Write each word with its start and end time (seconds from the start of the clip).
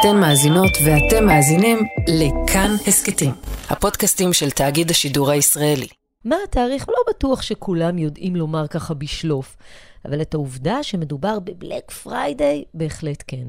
אתן 0.00 0.20
מאזינות 0.20 0.70
ואתם 0.84 1.26
מאזינים 1.26 1.78
לכאן 2.08 2.70
הסכתים, 2.86 3.30
הפודקאסטים 3.70 4.32
של 4.32 4.50
תאגיד 4.50 4.90
השידור 4.90 5.30
הישראלי. 5.30 5.86
מה 6.24 6.36
התאריך? 6.44 6.88
לא 6.88 6.94
בטוח 7.08 7.42
שכולם 7.42 7.98
יודעים 7.98 8.36
לומר 8.36 8.66
ככה 8.66 8.94
בשלוף, 8.94 9.56
אבל 10.04 10.22
את 10.22 10.34
העובדה 10.34 10.82
שמדובר 10.82 11.38
בבלק 11.38 11.90
פריידיי, 11.90 12.64
בהחלט 12.74 13.22
כן. 13.26 13.46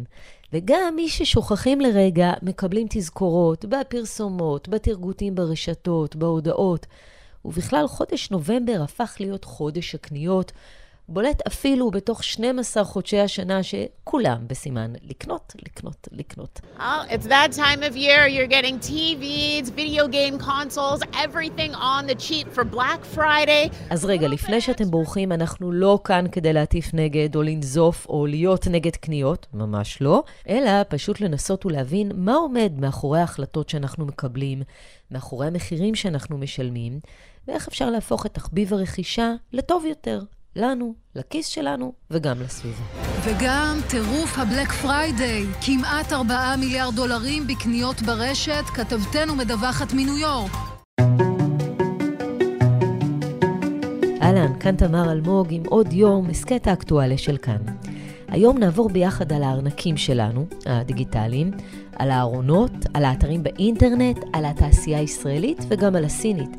וגם 0.53 0.93
מי 0.95 1.09
ששוכחים 1.09 1.81
לרגע 1.81 2.31
מקבלים 2.41 2.87
תזכורות 2.89 3.65
בפרסומות, 3.65 4.69
בטרגוטים 4.69 5.35
ברשתות, 5.35 6.15
בהודעות. 6.15 6.85
ובכלל, 7.45 7.87
חודש 7.87 8.31
נובמבר 8.31 8.81
הפך 8.83 9.15
להיות 9.19 9.43
חודש 9.43 9.95
הקניות, 9.95 10.51
בולט 11.11 11.41
אפילו 11.47 11.91
בתוך 11.91 12.23
12 12.23 12.83
חודשי 12.83 13.19
השנה 13.19 13.63
שכולם 13.63 14.47
בסימן 14.47 14.93
לקנות, 15.03 15.53
לקנות, 15.65 16.07
לקנות. 16.11 16.61
Oh, 16.77 16.81
it's 17.09 17.25
that 17.25 17.51
time 17.55 17.81
of 17.81 17.95
year. 17.95 18.27
You're 18.27 18.51
getting 18.51 18.79
TVs, 18.89 19.71
video 19.71 20.07
game 20.07 20.37
consoles, 20.39 21.01
everything 21.13 21.73
on 21.73 22.07
the 22.07 22.15
cheap 22.15 22.47
for 22.55 22.63
Black 22.63 23.17
Friday. 23.17 23.73
אז 23.89 24.05
רגע, 24.05 24.27
לפני 24.27 24.61
שאתם 24.61 24.91
בורחים, 24.91 25.31
אנחנו 25.31 25.71
לא 25.71 25.99
כאן 26.03 26.25
כדי 26.31 26.53
להטיף 26.53 26.93
נגד, 26.93 27.35
או 27.35 27.41
לנזוף, 27.41 28.05
או 28.09 28.25
להיות 28.25 28.67
נגד 28.67 28.95
קניות, 28.95 29.47
ממש 29.53 30.01
לא, 30.01 30.23
אלא 30.49 30.71
פשוט 30.89 31.21
לנסות 31.21 31.65
ולהבין 31.65 32.11
מה 32.15 32.35
עומד 32.35 32.71
מאחורי 32.77 33.19
ההחלטות 33.19 33.69
שאנחנו 33.69 34.05
מקבלים, 34.05 34.61
מאחורי 35.11 35.47
המחירים 35.47 35.95
שאנחנו 35.95 36.37
משלמים, 36.37 36.99
ואיך 37.47 37.67
אפשר 37.67 37.89
להפוך 37.89 38.25
את 38.25 38.33
תחביב 38.33 38.73
הרכישה 38.73 39.33
לטוב 39.53 39.85
יותר, 39.85 40.19
לנו, 40.55 40.93
לכיס 41.15 41.47
שלנו 41.47 41.93
וגם 42.11 42.41
לסביבה. 42.41 42.83
וגם 43.23 43.77
טירוף 43.89 44.37
הבלק 44.37 44.71
פריידיי, 44.71 45.45
כמעט 45.65 46.13
4 46.13 46.55
מיליארד 46.59 46.95
דולרים 46.95 47.47
בקניות 47.47 48.01
ברשת, 48.01 48.63
כתבתנו 48.73 49.35
מדווחת 49.35 49.93
מניו 49.93 50.17
יורק. 50.17 50.51
אהלן, 54.21 54.59
כאן 54.59 54.75
תמר 54.75 55.11
אלמוג 55.11 55.47
עם 55.49 55.63
עוד 55.65 55.93
יום, 55.93 56.29
הסכת 56.29 56.67
האקטואליה 56.67 57.17
של 57.17 57.37
כאן. 57.37 57.61
היום 58.27 58.57
נעבור 58.57 58.89
ביחד 58.89 59.33
על 59.33 59.43
הארנקים 59.43 59.97
שלנו, 59.97 60.45
הדיגיטליים, 60.65 61.51
על 61.95 62.11
הארונות, 62.11 62.71
על 62.93 63.05
האתרים 63.05 63.43
באינטרנט, 63.43 64.17
על 64.33 64.45
התעשייה 64.45 64.99
הישראלית 64.99 65.57
וגם 65.69 65.95
על 65.95 66.05
הסינית. 66.05 66.49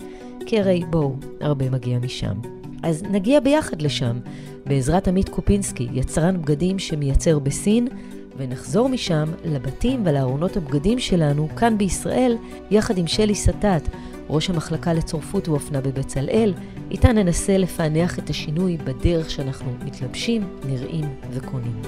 כי 0.47 0.61
הרי 0.61 0.83
בואו, 0.91 1.17
הרבה 1.41 1.71
מגיע 1.71 1.99
משם. 1.99 2.60
אז 2.83 3.03
נגיע 3.03 3.41
ביחד 3.41 3.83
לשם, 3.83 4.19
בעזרת 4.67 5.09
עמית 5.09 5.29
קופינסקי, 5.29 5.89
יצרן 5.93 6.43
בגדים 6.43 6.79
שמייצר 6.79 7.39
בסין, 7.39 7.89
ונחזור 8.37 8.89
משם 8.89 9.25
לבתים 9.45 10.03
ולארונות 10.07 10.57
הבגדים 10.57 10.99
שלנו 10.99 11.49
כאן 11.57 11.79
בישראל, 11.79 12.37
יחד 12.71 12.99
עם 12.99 13.07
שלי 13.07 13.35
סטט, 13.35 13.89
ראש 14.29 14.51
המחלקה 14.51 14.93
לצורפות 14.93 15.49
ואופנה 15.49 15.81
בבצלאל, 15.81 16.55
איתה 16.91 17.13
ננסה 17.13 17.59
לפענח 17.59 18.19
את 18.19 18.31
השינוי 18.31 18.77
בדרך 18.77 19.31
שאנחנו 19.31 19.73
מתלבשים, 19.85 20.57
נראים 20.65 21.17
וקונים. 21.31 21.83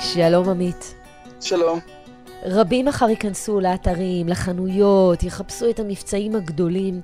שלום 0.00 0.48
עמית. 0.48 0.94
שלום. 1.40 2.03
רבים 2.44 2.86
מחר 2.86 3.08
ייכנסו 3.08 3.60
לאתרים, 3.60 4.28
לחנויות, 4.28 5.22
יחפשו 5.22 5.70
את 5.70 5.80
המבצעים 5.80 6.36
הגדולים. 6.36 7.00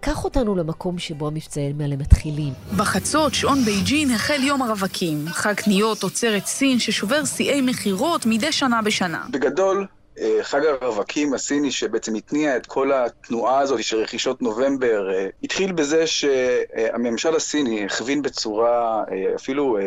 קח 0.00 0.24
אותנו 0.24 0.56
למקום 0.56 0.98
שבו 0.98 1.26
המבצעים 1.26 1.80
האלה 1.80 1.96
מתחילים. 1.96 2.52
בחצות, 2.76 3.34
שעון 3.34 3.64
בייג'ין 3.64 4.10
החל 4.10 4.42
יום 4.42 4.62
הרווקים. 4.62 5.24
חג 5.28 5.54
קניות 5.54 5.98
תוצרת 5.98 6.46
סין 6.46 6.78
ששובר 6.78 7.24
שיאי 7.24 7.60
מכירות 7.60 8.26
מדי 8.26 8.52
שנה 8.52 8.82
בשנה. 8.82 9.24
בגדול, 9.30 9.86
אה, 10.20 10.38
חג 10.42 10.60
הרווקים 10.66 11.34
הסיני 11.34 11.70
שבעצם 11.70 12.14
התניע 12.14 12.56
את 12.56 12.66
כל 12.66 12.92
התנועה 12.92 13.58
הזאת 13.58 13.82
של 13.82 13.96
רכישות 13.96 14.42
נובמבר, 14.42 15.14
אה, 15.14 15.26
התחיל 15.42 15.72
בזה 15.72 16.06
שהממשל 16.06 17.36
הסיני 17.36 17.84
הכווין 17.84 18.22
בצורה 18.22 19.04
אה, 19.12 19.34
אפילו 19.36 19.78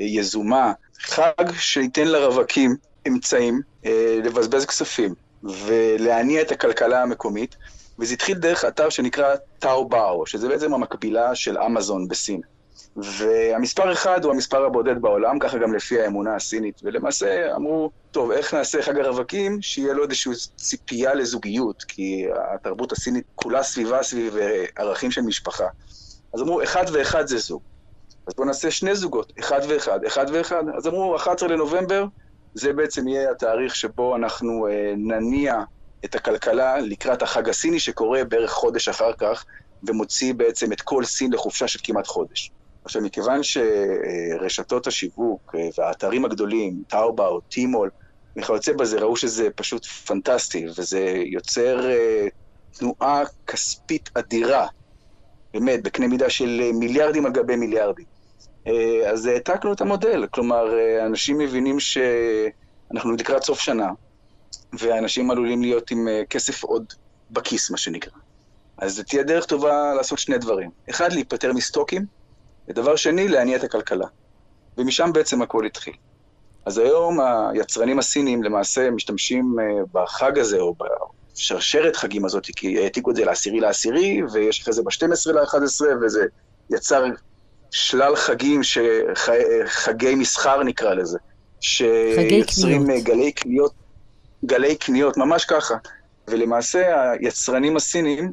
יזומה 0.00 0.72
חג 1.00 1.50
שייתן 1.58 2.08
לרווקים 2.08 2.76
אמצעים 3.08 3.60
אה, 3.86 4.18
לבזבז 4.24 4.66
כספים 4.66 5.14
ולהניע 5.42 6.42
את 6.42 6.52
הכלכלה 6.52 7.02
המקומית, 7.02 7.56
וזה 7.98 8.14
התחיל 8.14 8.38
דרך 8.38 8.64
אתר 8.64 8.88
שנקרא 8.88 9.34
טאו 9.58 9.88
באו, 9.88 10.26
שזה 10.26 10.48
בעצם 10.48 10.74
המקבילה 10.74 11.34
של 11.34 11.58
אמזון 11.58 12.08
בסין. 12.08 12.40
והמספר 12.96 13.92
אחד 13.92 14.24
הוא 14.24 14.32
המספר 14.32 14.64
הבודד 14.64 15.02
בעולם, 15.02 15.38
ככה 15.38 15.58
גם 15.58 15.74
לפי 15.74 16.00
האמונה 16.00 16.36
הסינית. 16.36 16.80
ולמעשה 16.82 17.56
אמרו, 17.56 17.90
טוב, 18.10 18.30
איך 18.30 18.54
נעשה 18.54 18.82
חג 18.82 18.98
הרווקים, 18.98 19.62
שיהיה 19.62 19.92
לו 19.92 20.04
איזושהי 20.04 20.32
ציפייה 20.56 21.14
לזוגיות, 21.14 21.82
כי 21.82 22.26
התרבות 22.54 22.92
הסינית 22.92 23.24
כולה 23.34 23.62
סביבה 23.62 24.02
סביב 24.02 24.36
אה, 24.36 24.64
ערכים 24.76 25.10
של 25.10 25.20
משפחה. 25.20 25.66
אז 26.34 26.42
אמרו, 26.42 26.62
אחד 26.62 26.84
ואחד 26.92 27.26
זה 27.26 27.38
זוג. 27.38 27.62
אז 28.26 28.34
בואו 28.36 28.46
נעשה 28.46 28.70
שני 28.70 28.94
זוגות, 28.94 29.32
אחד 29.38 29.60
ואחד, 29.68 30.04
אחד 30.04 30.26
ואחד. 30.32 30.64
אז 30.76 30.86
אמרו, 30.86 31.16
11 31.16 31.48
לנובמבר, 31.48 32.04
זה 32.54 32.72
בעצם 32.72 33.08
יהיה 33.08 33.30
התאריך 33.30 33.76
שבו 33.76 34.16
אנחנו 34.16 34.66
אה, 34.66 34.92
נניע 34.96 35.54
את 36.04 36.14
הכלכלה 36.14 36.78
לקראת 36.78 37.22
החג 37.22 37.48
הסיני 37.48 37.80
שקורה 37.80 38.24
בערך 38.24 38.50
חודש 38.50 38.88
אחר 38.88 39.12
כך, 39.18 39.44
ומוציא 39.82 40.34
בעצם 40.34 40.72
את 40.72 40.80
כל 40.80 41.04
סין 41.04 41.32
לחופשה 41.32 41.68
של 41.68 41.78
כמעט 41.82 42.06
חודש. 42.06 42.50
עכשיו, 42.84 43.02
מכיוון 43.02 43.40
שרשתות 43.42 44.86
השיווק 44.86 45.54
אה, 45.54 45.68
והאתרים 45.78 46.24
הגדולים, 46.24 46.82
טאובאו, 46.88 47.40
טימול, 47.40 47.90
וכיוצא 48.38 48.72
בזה, 48.72 48.98
ראו 48.98 49.16
שזה 49.16 49.48
פשוט 49.56 49.86
פנטסטי, 49.86 50.66
וזה 50.76 51.00
יוצר 51.26 51.90
אה, 51.90 52.26
תנועה 52.78 53.22
כספית 53.46 54.10
אדירה, 54.14 54.66
באמת, 55.54 55.82
בקנה 55.82 56.06
מידה 56.06 56.30
של 56.30 56.60
מיליארדים 56.74 57.26
על 57.26 57.32
גבי 57.32 57.56
מיליארדים. 57.56 58.17
אה, 58.68 59.10
אז 59.10 59.26
העתקנו 59.26 59.72
את 59.72 59.80
המודל, 59.80 60.26
כלומר, 60.30 60.78
אה, 60.78 61.06
אנשים 61.06 61.38
מבינים 61.38 61.80
שאנחנו 61.80 63.12
לקראת 63.12 63.42
סוף 63.42 63.60
שנה, 63.60 63.90
ואנשים 64.72 65.30
עלולים 65.30 65.62
להיות 65.62 65.90
עם 65.90 66.08
אה, 66.08 66.22
כסף 66.30 66.64
עוד 66.64 66.92
בכיס, 67.30 67.70
מה 67.70 67.76
שנקרא. 67.76 68.12
אז 68.78 68.96
זו 68.96 69.02
תהיה 69.02 69.22
דרך 69.22 69.46
טובה 69.46 69.94
לעשות 69.94 70.18
שני 70.18 70.38
דברים. 70.38 70.70
אחד, 70.90 71.12
להיפטר 71.12 71.52
מסטוקים, 71.52 72.04
ודבר 72.68 72.96
שני, 72.96 73.28
להניע 73.28 73.56
את 73.56 73.64
הכלכלה. 73.64 74.06
ומשם 74.78 75.10
בעצם 75.14 75.42
הכל 75.42 75.66
התחיל. 75.66 75.94
אז 76.66 76.78
היום 76.78 77.20
היצרנים 77.52 77.98
הסינים 77.98 78.42
למעשה 78.42 78.90
משתמשים 78.90 79.56
בחג 79.92 80.38
הזה, 80.38 80.58
או 80.58 80.74
בשרשרת 81.34 81.96
חגים 81.96 82.24
הזאת, 82.24 82.46
כי 82.56 82.78
העתיקו 82.78 83.10
את 83.10 83.16
זה 83.16 83.24
לעשירי 83.24 83.60
לעשירי, 83.60 84.20
ויש 84.32 84.60
אחרי 84.60 84.74
זה 84.74 84.82
ב-12 84.82 85.32
ל-11, 85.32 85.86
וזה 86.02 86.26
יצר 86.70 87.04
שלל 87.70 88.16
חגים, 88.16 88.62
שח... 88.62 89.28
חגי 89.66 90.14
מסחר 90.14 90.62
נקרא 90.62 90.94
לזה, 90.94 91.18
שיוצרים 91.60 92.86
גלי 93.02 93.32
קניות, 93.32 93.72
גלי 94.44 94.76
קניות, 94.76 95.16
ממש 95.16 95.44
ככה. 95.44 95.74
ולמעשה 96.28 97.10
היצרנים 97.10 97.76
הסינים 97.76 98.32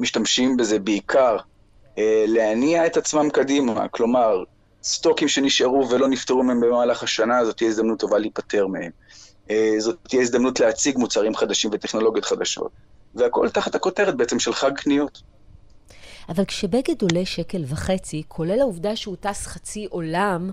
משתמשים 0.00 0.56
בזה 0.56 0.78
בעיקר 0.78 1.36
אה, 1.98 2.24
להניע 2.28 2.86
את 2.86 2.96
עצמם 2.96 3.30
קדימה, 3.30 3.88
כלומר, 3.88 4.44
סטוקים 4.82 5.28
שנשארו 5.28 5.88
ולא 5.90 6.08
נפטרו 6.08 6.42
מהם 6.42 6.60
במהלך 6.60 7.02
השנה, 7.02 7.44
זאת 7.44 7.56
תהיה 7.56 7.70
הזדמנות 7.70 7.98
טובה 7.98 8.18
להיפטר 8.18 8.66
מהם. 8.66 8.90
אה, 9.50 9.74
זאת 9.78 9.96
תהיה 10.08 10.22
הזדמנות 10.22 10.60
להציג 10.60 10.98
מוצרים 10.98 11.34
חדשים 11.34 11.70
וטכנולוגיות 11.72 12.24
חדשות. 12.24 12.70
והכל 13.14 13.48
תחת 13.48 13.74
הכותרת 13.74 14.16
בעצם 14.16 14.38
של 14.38 14.52
חג 14.52 14.70
קניות. 14.76 15.22
אבל 16.28 16.44
כשבגד 16.44 17.02
עולה 17.02 17.24
שקל 17.24 17.64
וחצי, 17.66 18.22
כולל 18.28 18.60
העובדה 18.60 18.96
שהוא 18.96 19.16
טס 19.20 19.46
חצי 19.46 19.86
עולם, 19.90 20.50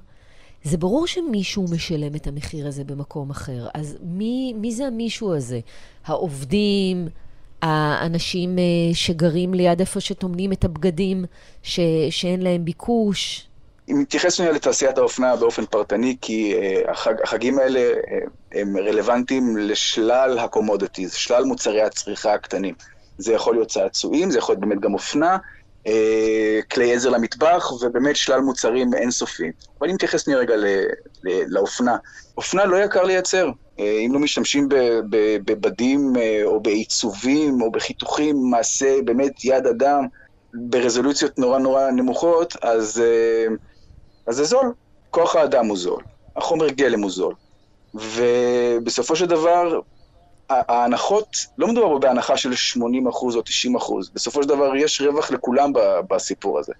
זה 0.63 0.77
ברור 0.77 1.07
שמישהו 1.07 1.65
משלם 1.71 2.15
את 2.15 2.27
המחיר 2.27 2.67
הזה 2.67 2.83
במקום 2.83 3.29
אחר. 3.29 3.67
אז 3.73 3.97
מי, 4.01 4.53
מי 4.53 4.71
זה 4.71 4.87
המישהו 4.87 5.35
הזה? 5.35 5.59
העובדים, 6.05 7.07
האנשים 7.61 8.59
אה, 8.59 8.63
שגרים 8.93 9.53
ליד 9.53 9.79
איפה 9.79 9.99
שטומנים 9.99 10.51
את 10.51 10.63
הבגדים, 10.63 11.25
ש, 11.63 11.79
שאין 12.09 12.41
להם 12.41 12.65
ביקוש? 12.65 13.47
אם 13.89 14.01
נתייחס 14.01 14.33
שנייה 14.33 14.51
לתעשיית 14.51 14.97
האופנה 14.97 15.35
באופן 15.35 15.65
פרטני, 15.65 16.17
כי 16.21 16.53
uh, 16.55 16.91
החג, 16.91 17.13
החגים 17.23 17.59
האלה 17.59 17.79
uh, 17.79 18.11
הם 18.51 18.77
רלוונטיים 18.77 19.57
לשלל 19.57 20.39
ה 20.39 20.45
commodities, 20.45 21.13
שלל 21.13 21.43
מוצרי 21.43 21.81
הצריכה 21.81 22.33
הקטנים. 22.33 22.75
זה 23.17 23.33
יכול 23.33 23.55
להיות 23.55 23.67
צעצועים, 23.67 24.31
זה 24.31 24.37
יכול 24.37 24.53
להיות 24.53 24.61
באמת 24.61 24.79
גם 24.79 24.93
אופנה, 24.93 25.31
אה, 25.33 25.37
כלי 26.71 26.93
עזר 26.93 27.09
למטבח, 27.09 27.71
ובאמת 27.81 28.15
שלל 28.15 28.41
מוצרים 28.41 28.93
אינסופיים. 28.93 29.51
אבל 29.79 29.89
אם 29.89 29.93
נתייחס 29.93 30.27
נהיה 30.27 30.39
רגע 30.39 30.55
לאופנה, 31.23 31.97
אופנה 32.37 32.65
לא 32.65 32.77
יקר 32.77 33.03
לייצר. 33.03 33.49
אה, 33.79 33.99
אם 34.05 34.13
לא 34.13 34.19
משתמשים 34.19 34.69
בבדים 35.45 36.13
אה, 36.17 36.41
או 36.43 36.59
בעיצובים 36.59 37.61
או 37.61 37.71
בחיתוכים, 37.71 38.35
מעשה 38.51 39.01
באמת 39.05 39.45
יד 39.45 39.67
אדם, 39.67 40.07
ברזולוציות 40.53 41.39
נורא 41.39 41.59
נורא 41.59 41.91
נמוכות, 41.91 42.55
אז, 42.61 43.03
אז 44.27 44.35
זה 44.35 44.43
זול. 44.43 44.73
כוח 45.09 45.35
האדם 45.35 45.65
הוא 45.65 45.77
זול. 45.77 46.03
החומר 46.35 46.69
גלם 46.69 47.01
הוא 47.01 47.11
זול. 47.11 47.33
ובסופו 47.93 49.15
של 49.15 49.25
דבר, 49.25 49.79
ההנחות, 50.49 51.37
לא 51.57 51.67
מדובר 51.67 51.87
פה 51.87 51.99
בהנחה 51.99 52.37
של 52.37 52.55
80 52.55 53.07
אחוז 53.07 53.35
או 53.35 53.41
90 53.41 53.75
אחוז, 53.75 54.09
בסופו 54.09 54.43
של 54.43 54.49
דבר 54.49 54.75
יש 54.75 55.01
רווח 55.01 55.31
לכולם 55.31 55.71
בסיפור 56.09 56.59
הזה. 56.59 56.73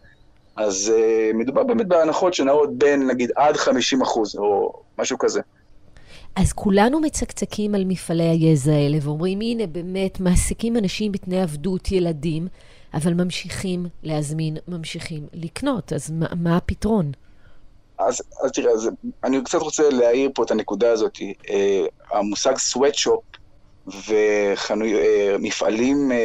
אז 0.56 0.94
uh, 0.96 1.38
מדובר 1.38 1.64
באמת 1.64 1.88
בהנחות 1.88 2.34
שנעות 2.34 2.78
בין, 2.78 3.08
נגיד, 3.08 3.32
עד 3.36 3.58
50 3.58 4.02
אחוז, 4.02 4.36
או 4.36 4.74
משהו 4.98 5.18
כזה. 5.18 5.42
אז 6.36 6.54
כולנו 6.54 7.00
מצקצקים 7.00 7.76
על 7.76 7.84
מפעלי 7.86 8.24
היזע 8.24 8.72
האלה 8.72 8.98
ואומרים, 9.02 9.42
הנה, 9.42 9.68
באמת, 9.68 10.20
מעסיקים 10.20 10.78
אנשים 10.78 11.12
בתנאי 11.12 11.42
עבדות 11.42 11.92
ילדים, 11.92 12.48
אבל 12.94 13.14
ממשיכים 13.14 13.86
להזמין, 14.04 14.58
ממשיכים 14.68 15.28
לקנות. 15.34 15.94
אז 15.94 16.12
מה, 16.12 16.26
מה 16.36 16.58
הפתרון? 16.58 17.12
אז, 18.00 18.22
אז 18.44 18.52
תראה, 18.52 18.72
אז 18.72 18.90
אני 19.24 19.44
קצת 19.44 19.60
רוצה 19.60 19.90
להעיר 19.90 20.30
פה 20.34 20.44
את 20.44 20.52
הנקודה 20.52 20.92
הזאת. 20.92 21.18
Uh, 21.18 21.52
המושג 22.12 22.54
sweatshop 22.54 23.35
ומפעלים 23.88 26.12
uh, 26.12 26.16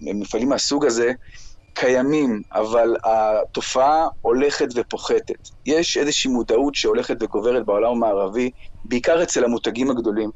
מפעלים 0.00 0.48
מהסוג 0.48 0.86
הזה, 0.86 1.12
קיימים, 1.74 2.42
אבל 2.52 2.96
התופעה 3.04 4.08
הולכת 4.20 4.68
ופוחתת. 4.74 5.48
יש 5.66 5.96
איזושהי 5.96 6.30
מודעות 6.30 6.74
שהולכת 6.74 7.16
וגוברת 7.20 7.66
בעולם 7.66 7.90
המערבי, 7.90 8.50
בעיקר 8.84 9.22
אצל 9.22 9.44
המותגים 9.44 9.90
הגדולים. 9.90 10.30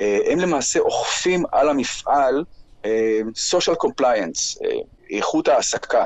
אה, 0.00 0.18
הם 0.26 0.38
למעשה 0.38 0.80
אוכפים 0.80 1.42
על 1.52 1.68
המפעל 1.68 2.44
אה, 2.84 3.20
social 3.50 3.86
compliance, 3.86 4.64
אה, 4.64 4.78
איכות 5.10 5.48
העסקה, 5.48 6.04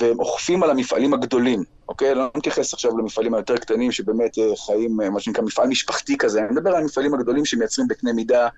והם 0.00 0.20
אוכפים 0.20 0.62
על 0.62 0.70
המפעלים 0.70 1.14
הגדולים, 1.14 1.62
אוקיי? 1.88 2.14
לא 2.14 2.30
מתייחס 2.36 2.74
עכשיו 2.74 2.98
למפעלים 2.98 3.34
היותר 3.34 3.56
קטנים 3.56 3.92
שבאמת 3.92 4.30
חיים, 4.66 4.96
מה 5.12 5.20
שנקרא 5.20 5.44
מפעל 5.44 5.68
משפחתי 5.68 6.18
כזה, 6.18 6.40
אני 6.40 6.48
מדבר 6.50 6.70
על 6.70 6.82
המפעלים 6.82 7.14
הגדולים 7.14 7.44
שמייצרים 7.44 7.88
בקנה 7.88 8.12
מידה, 8.12 8.48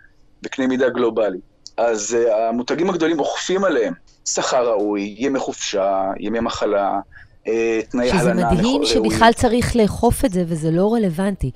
בקנה 0.45 0.67
מידה 0.67 0.89
גלובלי. 0.89 1.39
אז 1.77 2.17
המותגים 2.49 2.91
הגדולים 2.91 3.21
אוכפים 3.21 3.65
עליהם 3.65 3.95
שכר 4.25 4.69
ראוי, 4.69 5.15
ימי 5.19 5.39
חופשה, 5.39 6.11
ימי 6.21 6.41
מחלה, 6.41 7.01
אה, 7.49 7.81
תנאי 7.89 8.11
הלנה 8.11 8.23
ראויים. 8.23 8.39
שזה 8.39 8.59
מדהים 8.59 8.85
שבכלל 8.85 9.33
צריך 9.33 9.77
לאכוף 9.77 10.25
את 10.25 10.33
זה 10.33 10.45
וזה 10.47 10.71
לא 10.71 10.95
רלוונטי. 10.95 11.51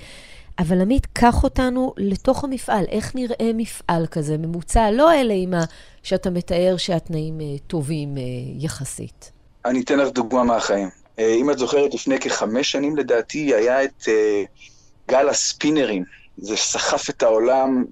אבל 0.58 0.81
עמית, 0.81 1.06
קח 1.12 1.44
אותנו 1.44 1.94
לתוך 1.96 2.44
המפעל. 2.44 2.85
איך 2.88 3.14
נראה 3.14 3.50
מפעל 3.55 4.06
כזה 4.06 4.38
ממוצע? 4.38 4.91
לא 4.91 5.12
אלה 5.12 5.34
עם 5.34 5.55
ה... 5.55 5.64
שאתה 6.02 6.31
מתאר 6.31 6.76
שהתנאים 6.76 7.41
אה, 7.41 7.46
טובים 7.67 8.17
אה, 8.19 8.23
יחסית. 8.58 9.32
אני 9.64 9.81
אתן 9.81 9.99
לך 9.99 10.08
דוגמה 10.12 10.44
מהחיים. 10.44 10.88
אם 11.19 11.50
את 11.50 11.58
זוכרת, 11.58 11.94
לפני 11.94 12.19
כחמש 12.20 12.73
שנים 12.73 12.96
לדעתי 12.96 13.55
היה 13.55 13.84
את 13.84 14.08
גל 15.08 15.29
הספינרים. 15.29 16.05
זה 16.38 16.56
סחף 16.56 17.11
את 17.11 17.23
העולם, 17.23 17.84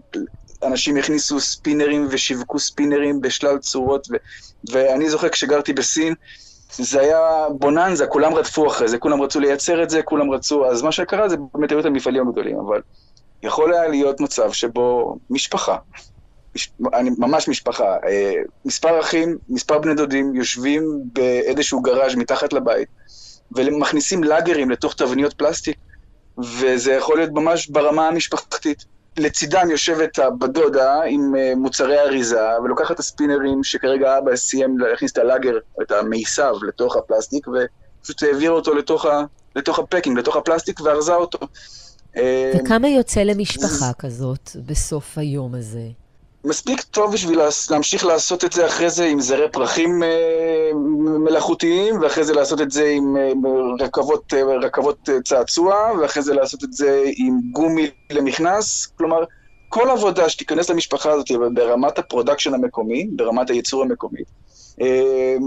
אנשים 0.63 0.97
הכניסו 0.97 1.41
ספינרים 1.41 2.07
ושיווקו 2.11 2.59
ספינרים 2.59 3.21
בשלל 3.21 3.59
צורות, 3.59 4.09
ו... 4.11 4.17
ואני 4.73 5.11
זוכר 5.11 5.29
כשגרתי 5.29 5.73
בסין, 5.73 6.15
זה 6.73 7.01
היה 7.01 7.47
בוננזה, 7.51 8.07
כולם 8.07 8.35
רדפו 8.35 8.67
אחרי 8.67 8.89
זה, 8.89 8.99
כולם 8.99 9.23
רצו 9.23 9.41
לייצר 9.41 9.83
את 9.83 9.91
זה, 9.91 10.03
כולם 10.03 10.31
רצו, 10.31 10.67
אז 10.67 10.83
מה 10.83 10.93
שקרה 10.93 11.29
זה 11.29 11.37
באמת 11.55 11.71
היו 11.71 11.81
את 11.81 11.85
המפעלים 11.85 12.29
הגדולים, 12.29 12.59
אבל 12.59 12.81
יכול 13.43 13.75
היה 13.75 13.89
להיות 13.89 14.21
מצב 14.21 14.53
שבו 14.53 15.17
משפחה, 15.31 15.77
מש, 16.57 16.73
אני, 16.95 17.11
ממש 17.19 17.49
משפחה, 17.49 17.97
אה, 18.09 18.35
מספר 18.65 19.01
אחים, 19.01 19.39
מספר 19.49 19.79
בני 19.79 19.95
דודים, 19.95 20.35
יושבים 20.35 20.83
באיזשהו 21.13 21.83
גראז' 21.83 22.15
מתחת 22.15 22.53
לבית, 22.53 22.89
ומכניסים 23.57 24.25
לאגרים 24.25 24.71
לתוך 24.71 24.95
תבניות 24.95 25.35
פלסטיק, 25.35 25.77
וזה 26.39 26.93
יכול 26.93 27.17
להיות 27.17 27.31
ממש 27.33 27.69
ברמה 27.69 28.09
המשפחתית. 28.09 28.96
לצידם 29.19 29.71
יושבת 29.71 30.19
הבדודה 30.19 31.03
עם 31.09 31.35
אה, 31.37 31.53
מוצרי 31.57 31.99
אריזה, 31.99 32.61
ולוקחת 32.65 32.91
את 32.91 32.99
הספינרים 32.99 33.65
שכרגע 33.65 34.19
אבא 34.19 34.37
סיים 34.37 34.79
להכניס 34.79 35.13
את 35.13 35.19
הלאגר, 35.19 35.59
את 35.83 35.93
המיסב, 35.93 36.53
לתוך 36.69 36.97
הפלסטיק, 36.97 37.47
ופשוט 37.49 38.23
העביר 38.23 38.51
אותו 38.51 38.75
לתוך, 38.75 39.05
ה, 39.05 39.25
לתוך 39.57 39.79
ה 39.79 39.83
packing, 39.83 40.19
לתוך 40.19 40.37
הפלסטיק, 40.37 40.81
וארזה 40.81 41.15
אותו. 41.15 41.39
אה, 42.17 42.53
וכמה 42.57 42.89
יוצא 42.89 43.21
למשפחה 43.21 43.93
כזאת 43.99 44.51
בסוף 44.67 45.19
היום 45.19 45.55
הזה? 45.55 45.89
מספיק 46.47 46.83
טוב 46.83 47.13
בשביל 47.13 47.41
להמשיך 47.71 48.05
לעשות 48.05 48.45
את 48.45 48.53
זה 48.53 48.67
אחרי 48.67 48.91
זה 48.91 49.05
עם 49.05 49.21
זרי 49.21 49.51
פרחים 49.53 50.03
אה, 50.03 50.71
מלאכותיים, 51.19 52.01
ואחרי 52.01 52.25
זה 52.25 52.35
לעשות 52.35 52.61
את 52.61 52.71
זה 52.71 52.89
עם 52.89 53.17
אה, 53.17 53.33
רכבות, 53.81 54.35
אה, 54.35 54.43
רכבות 54.63 55.09
צעצוע, 55.25 55.77
ואחרי 56.01 56.23
זה 56.23 56.35
לעשות 56.35 56.65
את 56.65 56.73
זה 56.73 57.05
עם 57.17 57.39
גומי 57.53 57.91
למכנס. 58.11 58.87
כלומר, 58.87 59.25
כל 59.69 59.91
עבודה 59.91 60.29
שתיכנס 60.29 60.71
למשפחה 60.71 61.11
הזאת 61.11 61.27
ברמת 61.55 61.99
ה 61.99 62.04
production 62.04 62.55
המקומי, 62.55 63.07
ברמת 63.17 63.51
הייצור 63.51 63.83
המקומי, 63.83 64.21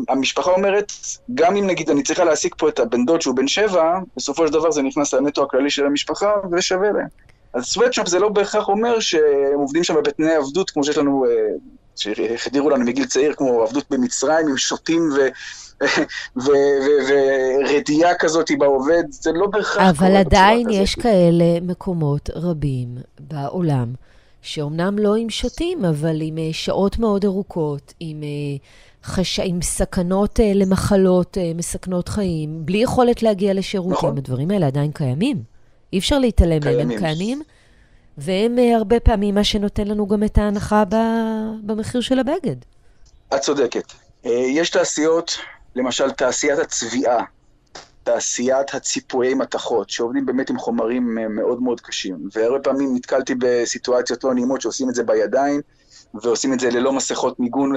המשפחה 0.09 0.51
אומרת, 0.51 0.91
גם 1.33 1.55
אם 1.55 1.67
נגיד 1.67 1.89
אני 1.89 2.03
צריכה 2.03 2.23
להעסיק 2.23 2.55
פה 2.57 2.69
את 2.69 2.79
הבן 2.79 3.05
דוד 3.05 3.21
שהוא 3.21 3.35
בן 3.35 3.47
שבע, 3.47 3.99
בסופו 4.17 4.47
של 4.47 4.53
דבר 4.53 4.71
זה 4.71 4.81
נכנס 4.81 5.13
לנטו 5.13 5.43
הכללי 5.43 5.69
של 5.69 5.85
המשפחה, 5.85 6.31
ושווה 6.51 6.91
להם. 6.91 7.07
אז 7.53 7.63
סוואטשופ 7.63 8.07
זה 8.07 8.19
לא 8.19 8.29
בהכרח 8.29 8.67
אומר 8.67 8.99
שהם 8.99 9.59
עובדים 9.59 9.83
שם 9.83 9.95
בתנאי 10.03 10.35
עבדות, 10.35 10.69
כמו 10.69 10.83
שיש 10.83 10.97
לנו, 10.97 11.25
אה, 11.25 11.31
שהחדירו 11.95 12.69
לנו 12.69 12.85
מגיל 12.85 13.05
צעיר, 13.05 13.33
כמו 13.33 13.63
עבדות 13.63 13.85
במצרים 13.89 14.47
עם 14.47 14.57
שוטים 14.57 15.09
ו... 15.15 15.27
ורדיעה 17.65 18.15
כזאת 18.15 18.51
בעובד, 18.57 19.03
זה 19.09 19.31
לא 19.31 19.47
בהכרח 19.47 19.89
אבל 19.89 20.15
עדיין 20.15 20.69
יש. 20.69 20.95
כאלה 20.95 21.59
מקומות 21.61 22.29
רבים 22.35 22.97
בעולם, 23.19 23.93
שאומנם 24.41 24.99
לא 24.99 25.15
עם 25.15 25.29
שוטים, 25.29 25.85
אבל 25.85 26.21
עם 26.21 26.37
אה, 26.37 26.49
שעות 26.51 26.99
מאוד 26.99 27.25
ארוכות, 27.25 27.93
עם, 27.99 28.23
אה, 28.23 28.57
חש... 29.03 29.39
עם 29.39 29.61
סכנות 29.61 30.39
למחלות 30.55 31.37
מסכנות 31.55 32.09
חיים, 32.09 32.65
בלי 32.65 32.77
יכולת 32.77 33.23
להגיע 33.23 33.53
לשירותים. 33.53 33.97
נכון. 33.97 34.17
הדברים 34.17 34.51
האלה 34.51 34.67
עדיין 34.67 34.91
קיימים. 34.91 35.48
אי 35.93 35.99
אפשר 35.99 36.19
להתעלם 36.19 36.59
מהם, 36.65 36.91
הם 36.91 36.97
קיימים, 36.99 37.41
והם 38.17 38.57
uh, 38.57 38.77
הרבה 38.77 38.99
פעמים 38.99 39.35
מה 39.35 39.43
שנותן 39.43 39.87
לנו 39.87 40.07
גם 40.07 40.23
את 40.23 40.37
ההנחה 40.37 40.83
ב... 40.85 40.95
במחיר 41.63 42.01
של 42.01 42.19
הבגד. 42.19 42.55
את 43.35 43.41
צודקת. 43.41 43.83
Uh, 44.23 44.29
יש 44.29 44.69
תעשיות, 44.69 45.37
למשל 45.75 46.11
תעשיית 46.11 46.59
הצביעה, 46.59 47.23
תעשיית 48.03 48.73
הציפויי 48.73 49.33
מתכות, 49.33 49.89
שעובדים 49.89 50.25
באמת 50.25 50.49
עם 50.49 50.57
חומרים 50.59 51.17
uh, 51.17 51.27
מאוד 51.29 51.61
מאוד 51.61 51.81
קשים. 51.81 52.29
והרבה 52.33 52.59
פעמים 52.59 52.95
נתקלתי 52.95 53.35
בסיטואציות 53.39 54.23
לא 54.23 54.33
נעימות 54.33 54.61
שעושים 54.61 54.89
את 54.89 54.95
זה 54.95 55.03
בידיים, 55.03 55.61
ועושים 56.13 56.53
את 56.53 56.59
זה 56.59 56.71
ללא 56.71 56.93
מסכות 56.93 57.39
מיגון 57.39 57.73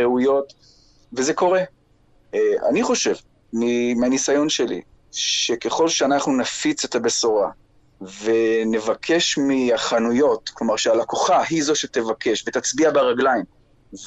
ראויות, 0.00 0.52
וזה 1.12 1.34
קורה. 1.34 1.60
אני 2.68 2.82
חושב, 2.82 3.14
מהניסיון 3.96 4.48
שלי, 4.48 4.82
שככל 5.14 5.88
שאנחנו 5.88 6.36
נפיץ 6.36 6.84
את 6.84 6.94
הבשורה 6.94 7.50
ונבקש 8.22 9.38
מהחנויות, 9.38 10.48
כלומר 10.54 10.76
שהלקוחה 10.76 11.42
היא 11.48 11.62
זו 11.62 11.76
שתבקש 11.76 12.44
ותצביע 12.48 12.90
ברגליים 12.90 13.44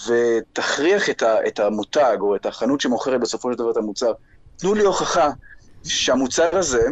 ותכריח 0.08 1.10
את, 1.10 1.22
ה, 1.24 1.48
את 1.48 1.60
המותג 1.60 2.18
או 2.20 2.36
את 2.36 2.46
החנות 2.46 2.82
שמוכרת 2.82 3.22
בסופו 3.22 3.52
של 3.52 3.58
דבר 3.58 3.72
את 3.72 3.78
המוצר, 3.78 4.12
תנו 4.58 4.74
לי 4.74 4.84
הוכחה 4.84 5.30
שהמוצר 5.84 6.58
הזה 6.58 6.88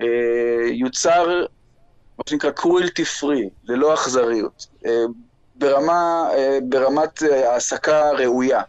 אה, 0.00 0.06
יוצר, 0.72 1.46
מה 2.18 2.24
שנקרא 2.28 2.50
cruelty 2.58 3.20
free, 3.20 3.48
ללא 3.64 3.94
אכזריות, 3.94 4.66
אה, 4.86 5.04
ברמה, 5.54 6.28
אה, 6.32 6.58
ברמת 6.68 7.22
אה, 7.22 7.52
העסקה 7.52 8.10
ראויה. 8.10 8.62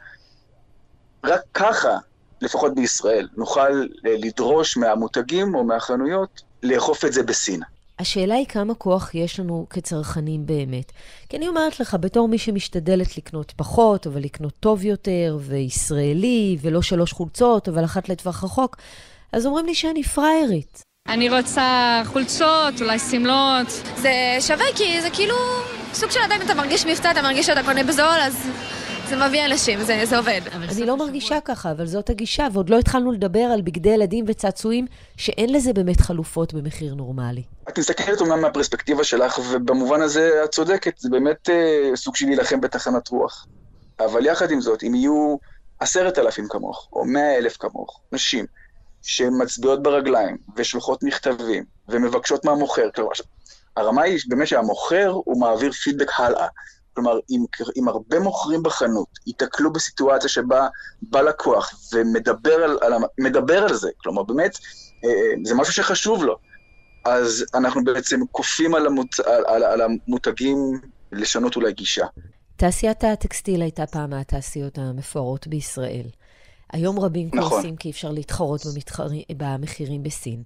רק 1.24 1.42
ככה 1.54 1.98
לפחות 2.42 2.76
בישראל, 2.76 3.28
נוכל 3.38 3.88
אה, 4.06 4.16
לדרוש 4.18 4.78
מהמותגים 4.78 5.56
או 5.56 5.64
מהחנויות 5.64 6.42
לאכוף 6.64 7.06
את 7.06 7.14
זה 7.14 7.24
בסין. 7.24 7.62
השאלה 8.00 8.36
היא 8.36 8.46
כמה 8.46 8.74
כוח 8.74 9.16
יש 9.16 9.40
לנו 9.40 9.66
כצרכנים 9.70 10.46
באמת. 10.46 10.92
כי 11.30 11.38
אני 11.38 11.48
אומרת 11.48 11.80
לך, 11.80 11.98
בתור 12.00 12.28
מי 12.28 12.38
שמשתדלת 12.38 13.18
לקנות 13.18 13.54
פחות, 13.56 14.08
אבל 14.08 14.22
לקנות 14.22 14.54
טוב 14.60 14.86
יותר, 14.86 15.38
וישראלי, 15.42 16.58
ולא 16.62 16.82
שלוש 16.82 17.14
חולצות, 17.14 17.70
אבל 17.70 17.86
אחת 17.86 18.10
לטווח 18.10 18.44
רחוק, 18.44 18.78
אז 19.34 19.46
אומרים 19.46 19.66
לי 19.66 19.76
שאני 19.76 20.04
פראיירית. 20.04 20.82
אני 21.08 21.30
רוצה 21.30 22.02
חולצות, 22.06 22.82
אולי 22.82 23.00
שמלות. 23.00 23.68
זה 23.96 24.12
שווה 24.40 24.66
כי 24.76 25.02
זה 25.02 25.10
כאילו 25.10 25.36
סוג 25.94 26.12
של 26.12 26.20
אדם, 26.20 26.42
אתה 26.46 26.54
מרגיש 26.54 26.86
מבצע, 26.86 27.12
אתה 27.12 27.22
מרגיש 27.22 27.46
שאתה 27.46 27.64
קונה 27.64 27.84
בזול, 27.84 28.20
אז 28.22 28.48
זה 29.10 29.28
מביא 29.28 29.46
אנשים, 29.46 29.84
זה, 29.84 30.02
זה 30.06 30.18
עובד. 30.18 30.42
אני 30.54 30.86
לא 30.86 30.98
מרגישה 30.98 31.40
ככה, 31.46 31.72
אבל 31.72 31.86
זאת 31.86 32.10
הגישה, 32.10 32.48
ועוד 32.54 32.70
לא 32.70 32.80
התחלנו 32.80 33.12
לדבר 33.12 33.40
על 33.40 33.62
בגדי 33.62 33.90
ילדים 33.90 34.26
וצעצועים, 34.28 34.88
שאין 35.18 35.54
לזה 35.54 35.74
באמת 35.74 36.02
חלופות 36.02 36.54
במחיר 36.54 36.96
נורמלי. 36.96 37.44
את 37.70 37.80
מסתכלת 37.80 38.22
אומנם 38.22 38.42
מהפרספקטיבה 38.42 39.04
שלך, 39.04 39.40
ובמובן 39.52 40.02
הזה 40.02 40.42
את 40.44 40.52
צודקת, 40.52 40.98
זה 40.98 41.10
באמת 41.10 41.50
אה, 41.50 41.92
סוג 41.96 42.16
של 42.16 42.26
להילחם 42.26 42.62
בתחנת 42.62 43.08
רוח. 43.08 43.48
אבל 44.00 44.26
יחד 44.26 44.52
עם 44.52 44.62
זאת, 44.62 44.84
אם 44.84 44.96
יהיו 44.96 45.38
עשרת 45.80 46.20
אלפים 46.20 46.48
כמוך, 46.50 46.90
או 46.94 47.06
מאה 47.06 47.38
אלף 47.38 47.58
כמוך, 47.58 48.02
נשים, 48.12 48.46
שמצביעות 49.02 49.84
ברגליים, 49.84 50.38
ושולחות 50.56 51.04
מכתבים, 51.04 51.64
ומבקשות 51.88 52.46
מהמוכר. 52.46 52.90
כלומר, 52.96 53.12
הרמה 53.78 54.02
היא 54.02 54.20
באמת 54.28 54.48
שהמוכר 54.48 55.10
הוא 55.10 55.42
מעביר 55.42 55.72
פידבק 55.72 56.20
הלאה. 56.20 56.48
כלומר, 56.94 57.20
אם, 57.30 57.46
אם 57.78 57.88
הרבה 57.88 58.20
מוכרים 58.20 58.64
בחנות 58.64 59.08
ייתקלו 59.28 59.74
בסיטואציה 59.74 60.30
שבה 60.30 60.68
בא 61.02 61.22
לקוח 61.22 61.74
ומדבר 61.94 62.54
על, 62.54 62.78
על, 62.82 62.94
מדבר 63.20 63.64
על 63.64 63.74
זה, 63.74 63.90
כלומר, 63.98 64.24
באמת, 64.24 64.58
אה, 65.04 65.10
אה, 65.10 65.34
זה 65.44 65.56
משהו 65.56 65.74
שחשוב 65.74 66.24
לו, 66.24 66.38
אז 67.06 67.46
אנחנו 67.54 67.84
בעצם 67.84 68.20
כופים 68.32 68.76
על, 68.76 68.86
המות, 68.86 69.20
על, 69.20 69.46
על, 69.48 69.64
על 69.64 69.82
המותגים 69.82 70.58
לשנות 71.12 71.56
אולי 71.56 71.74
גישה. 71.74 72.06
תעשיית 72.56 73.04
הטקסטיל 73.04 73.62
הייתה 73.62 73.86
פעם 73.86 74.10
מהתעשיות 74.10 74.78
המפוארות 74.78 75.48
בישראל. 75.48 76.06
היום 76.74 77.00
רבים 77.00 77.30
נכון. 77.34 77.50
קורסים 77.50 77.76
כי 77.76 77.90
אפשר 77.90 78.12
להתחרות 78.12 78.62
במתחר... 78.66 79.08
במחירים 79.38 80.04
בסין. 80.04 80.44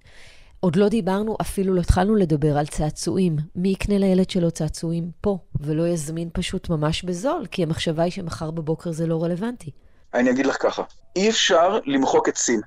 עוד 0.64 0.76
לא 0.76 0.88
דיברנו, 0.88 1.36
אפילו 1.40 1.74
לא 1.74 1.80
התחלנו 1.80 2.16
לדבר 2.16 2.58
על 2.58 2.66
צעצועים. 2.66 3.36
מי 3.56 3.68
יקנה 3.68 3.98
לילד 3.98 4.30
שלו 4.30 4.50
צעצועים 4.50 5.10
פה, 5.20 5.38
ולא 5.60 5.88
יזמין 5.88 6.28
פשוט 6.32 6.68
ממש 6.68 7.02
בזול, 7.02 7.46
כי 7.50 7.62
המחשבה 7.62 8.02
היא 8.02 8.12
שמחר 8.12 8.50
בבוקר 8.50 8.92
זה 8.92 9.06
לא 9.06 9.22
רלוונטי. 9.22 9.70
אני 10.14 10.30
אגיד 10.30 10.46
לך 10.46 10.62
ככה, 10.62 10.82
אי 11.16 11.30
אפשר 11.30 11.78
למחוק 11.86 12.28
את 12.28 12.36
סין. 12.36 12.60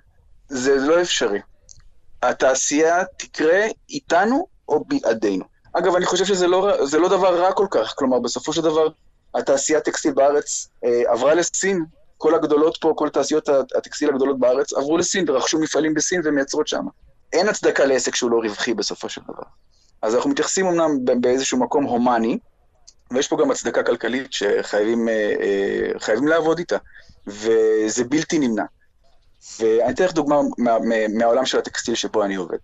זה 0.47 0.75
לא 0.75 1.01
אפשרי. 1.01 1.39
התעשייה 2.23 3.03
תקרה 3.17 3.65
איתנו 3.89 4.47
או 4.69 4.85
בלעדינו. 4.87 5.45
אגב, 5.73 5.95
אני 5.95 6.05
חושב 6.05 6.25
שזה 6.25 6.47
לא, 6.47 6.71
לא 6.99 7.09
דבר 7.09 7.41
רע 7.41 7.51
כל 7.51 7.67
כך. 7.71 7.93
כלומר, 7.97 8.19
בסופו 8.19 8.53
של 8.53 8.61
דבר, 8.61 8.87
התעשייה 9.35 9.79
הטקסטיל 9.79 10.13
בארץ 10.13 10.69
אה, 10.85 11.11
עברה 11.11 11.33
לסין. 11.33 11.85
כל 12.17 12.35
הגדולות 12.35 12.77
פה, 12.81 12.93
כל 12.95 13.09
תעשיות 13.09 13.49
הטקסטיל 13.49 14.09
הגדולות 14.09 14.39
בארץ 14.39 14.73
עברו 14.73 14.97
לסין 14.97 15.29
ורכשו 15.29 15.59
מפעלים 15.59 15.93
בסין 15.93 16.21
ומייצרות 16.23 16.67
שם. 16.67 16.85
אין 17.33 17.49
הצדקה 17.49 17.85
לעסק 17.85 18.15
שהוא 18.15 18.31
לא 18.31 18.37
רווחי 18.37 18.73
בסופו 18.73 19.09
של 19.09 19.21
דבר. 19.23 19.43
אז 20.01 20.15
אנחנו 20.15 20.29
מתייחסים 20.29 20.65
אמנם 20.65 21.21
באיזשהו 21.21 21.59
מקום 21.59 21.83
הומני, 21.83 22.37
ויש 23.11 23.27
פה 23.27 23.37
גם 23.41 23.51
הצדקה 23.51 23.83
כלכלית 23.83 24.33
שחייבים 24.33 25.09
אה, 25.09 25.33
אה, 26.09 26.15
לעבוד 26.25 26.59
איתה, 26.59 26.77
וזה 27.27 28.03
בלתי 28.03 28.39
נמנע. 28.39 28.63
ואני 29.59 29.93
אתן 29.93 30.03
לך 30.03 30.13
דוגמה 30.13 30.41
מה, 30.57 30.79
מה, 30.79 30.95
מהעולם 31.07 31.45
של 31.45 31.57
הטקסטיל 31.57 31.95
שבו 31.95 32.23
אני 32.23 32.35
עובד. 32.35 32.57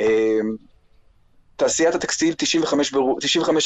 אה, 0.00 0.38
תעשיית 1.56 1.94
הטקסטיל, 1.94 2.34
95, 2.34 2.92
ברוב, 2.92 3.18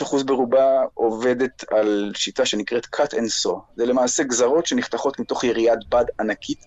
95% 0.02 0.24
ברובה 0.24 0.82
עובדת 0.94 1.64
על 1.70 2.12
שיטה 2.14 2.46
שנקראת 2.46 2.86
cut 2.96 3.10
and 3.12 3.44
saw. 3.44 3.58
זה 3.76 3.86
למעשה 3.86 4.22
גזרות 4.22 4.66
שנחתכות 4.66 5.20
מתוך 5.20 5.44
יריית 5.44 5.78
בד 5.88 6.04
ענקית, 6.20 6.58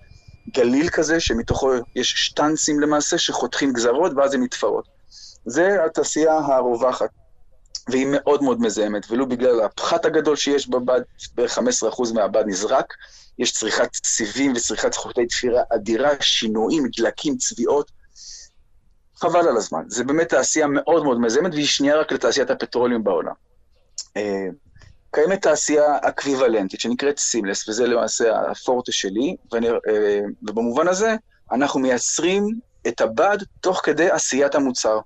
גליל 0.53 0.89
כזה, 0.89 1.19
שמתוכו 1.19 1.71
יש 1.95 2.13
שטנצים 2.17 2.79
למעשה, 2.79 3.17
שחותכים 3.17 3.73
גזרות 3.73 4.11
ואז 4.15 4.33
הן 4.33 4.43
נתפרות. 4.43 4.87
זה 5.45 5.85
התעשייה 5.85 6.33
הרווחת, 6.33 7.09
והיא 7.89 8.07
מאוד 8.11 8.43
מאוד 8.43 8.61
מזהמת, 8.61 9.11
ולו 9.11 9.27
בגלל 9.27 9.61
הפחת 9.61 10.05
הגדול 10.05 10.35
שיש 10.35 10.69
בבד, 10.69 11.01
בערך 11.35 11.57
15% 11.57 11.61
מהבד 12.13 12.43
נזרק, 12.45 12.93
יש 13.39 13.51
צריכת 13.51 13.89
סיבים 14.05 14.53
וצריכת 14.55 14.95
חוטי 14.95 15.25
תפירה 15.25 15.61
אדירה, 15.75 16.09
שינויים, 16.19 16.83
דלקים, 16.97 17.37
צביעות. 17.37 17.91
חבל 19.15 19.47
על 19.47 19.57
הזמן. 19.57 19.83
זה 19.87 20.03
באמת 20.03 20.29
תעשייה 20.29 20.67
מאוד 20.67 21.03
מאוד 21.03 21.19
מזהמת, 21.19 21.53
והיא 21.53 21.65
שנייה 21.65 21.99
רק 21.99 22.11
לתעשיית 22.11 22.49
הפטרוליום 22.49 23.03
בעולם. 23.03 23.33
אה, 25.07 25.21
קיימת 25.21 25.41
תעשייה 25.41 25.97
אקוויוולנטית 26.01 26.79
שנקראת 26.79 27.19
סימלס, 27.19 27.69
וזה 27.69 27.87
למעשה 27.87 28.51
הפורטה 28.51 28.91
שלי, 28.91 29.35
ואני, 29.51 29.69
אה, 29.69 30.19
ובמובן 30.43 30.87
הזה 30.87 31.15
אנחנו 31.51 31.79
מייצרים 31.79 32.47
את 32.87 33.01
הבד 33.01 33.37
תוך 33.61 33.81
כדי 33.83 34.09
עשיית 34.09 34.55
המוצר. 34.55 34.99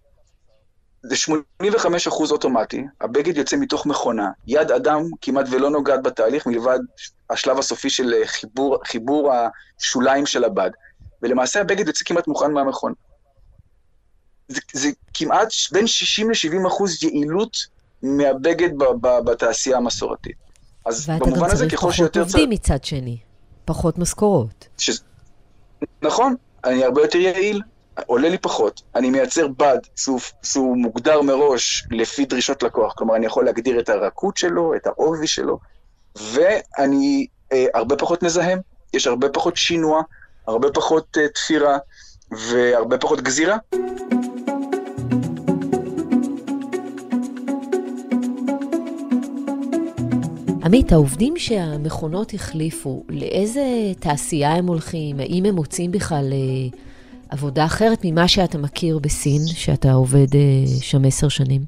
זה 1.03 1.15
85 1.15 2.07
אחוז 2.07 2.31
אוטומטי, 2.31 2.83
הבגד 3.01 3.37
יוצא 3.37 3.57
מתוך 3.57 3.85
מכונה, 3.85 4.29
יד 4.47 4.71
אדם 4.71 5.03
כמעט 5.21 5.45
ולא 5.51 5.69
נוגעת 5.69 6.03
בתהליך 6.03 6.47
מלבד 6.47 6.79
השלב 7.29 7.59
הסופי 7.59 7.89
של 7.89 8.13
חיבור, 8.25 8.77
חיבור 8.85 9.33
השוליים 9.79 10.25
של 10.25 10.43
הבד, 10.43 10.69
ולמעשה 11.21 11.61
הבגד 11.61 11.87
יוצא 11.87 12.05
כמעט 12.05 12.27
מוכן 12.27 12.51
מהמכונה. 12.51 12.93
זה, 14.47 14.61
זה 14.73 14.89
כמעט 15.13 15.47
בין 15.71 15.87
60 15.87 16.31
ל-70 16.31 16.67
אחוז 16.67 17.03
יעילות 17.03 17.57
מהבגד 18.03 18.69
בתעשייה 19.25 19.77
המסורתית. 19.77 20.37
אז 20.85 21.09
במובן 21.09 21.49
הזה, 21.51 21.69
ככל 21.69 21.91
שיותר... 21.91 22.19
ואתה 22.19 22.31
גם 22.31 22.33
צריך 22.33 22.33
פחות 22.33 22.35
עובדים 22.35 22.49
מצד 22.49 22.83
שני, 22.83 23.17
פחות 23.65 23.97
משכורות. 23.97 24.67
ש... 24.77 24.91
נכון, 26.01 26.35
אני 26.63 26.83
הרבה 26.83 27.01
יותר 27.01 27.17
יעיל, 27.17 27.61
עולה 28.05 28.29
לי 28.29 28.37
פחות, 28.37 28.81
אני 28.95 29.09
מייצר 29.09 29.47
בד 29.47 29.77
שהוא, 29.95 30.19
שהוא 30.43 30.77
מוגדר 30.77 31.21
מראש 31.21 31.87
לפי 31.91 32.25
דרישות 32.25 32.63
לקוח, 32.63 32.93
כלומר 32.93 33.15
אני 33.15 33.25
יכול 33.25 33.45
להגדיר 33.45 33.79
את 33.79 33.89
הרכות 33.89 34.37
שלו, 34.37 34.75
את 34.75 34.87
העובי 34.87 35.27
שלו, 35.27 35.59
ואני 36.15 37.27
אה, 37.53 37.65
הרבה 37.73 37.95
פחות 37.95 38.23
מזהם, 38.23 38.59
יש 38.93 39.07
הרבה 39.07 39.29
פחות 39.29 39.57
שינוע, 39.57 40.01
הרבה 40.47 40.67
פחות 40.73 41.17
אה, 41.17 41.27
תפירה 41.27 41.77
והרבה 42.31 42.97
פחות 42.97 43.21
גזירה. 43.21 43.57
עמית, 50.63 50.91
העובדים 50.91 51.37
שהמכונות 51.37 52.33
החליפו, 52.33 53.03
לאיזה 53.09 53.61
תעשייה 53.99 54.51
הם 54.51 54.67
הולכים? 54.67 55.19
האם 55.19 55.45
הם 55.45 55.55
מוצאים 55.55 55.91
בכלל 55.91 56.33
אה, 56.33 56.77
עבודה 57.29 57.65
אחרת 57.65 57.99
ממה 58.03 58.27
שאתה 58.27 58.57
מכיר 58.57 58.99
בסין, 58.99 59.47
שאתה 59.47 59.91
עובד 59.91 60.35
אה, 60.35 60.81
שם 60.81 61.05
עשר 61.05 61.29
שנים? 61.29 61.61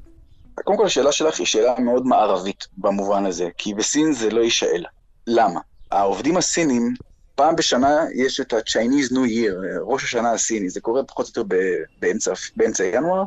קודם 0.54 0.78
כל, 0.78 0.86
השאלה 0.86 1.12
שלך 1.12 1.38
היא 1.38 1.46
שאלה 1.46 1.74
מאוד 1.78 2.06
מערבית 2.06 2.66
במובן 2.78 3.26
הזה, 3.26 3.48
כי 3.58 3.74
בסין 3.74 4.12
זה 4.12 4.30
לא 4.30 4.40
יישאל. 4.40 4.84
למה? 5.26 5.60
העובדים 5.90 6.36
הסינים, 6.36 6.94
פעם 7.34 7.56
בשנה 7.56 8.04
יש 8.14 8.40
את 8.40 8.52
ה-Chinese 8.52 9.12
New 9.12 9.28
Year, 9.28 9.80
ראש 9.82 10.04
השנה 10.04 10.32
הסיני, 10.32 10.70
זה 10.70 10.80
קורה 10.80 11.04
פחות 11.04 11.36
או 11.36 11.42
יותר 11.42 11.56
באמצע, 12.00 12.32
באמצע 12.56 12.84
ינואר, 12.84 13.24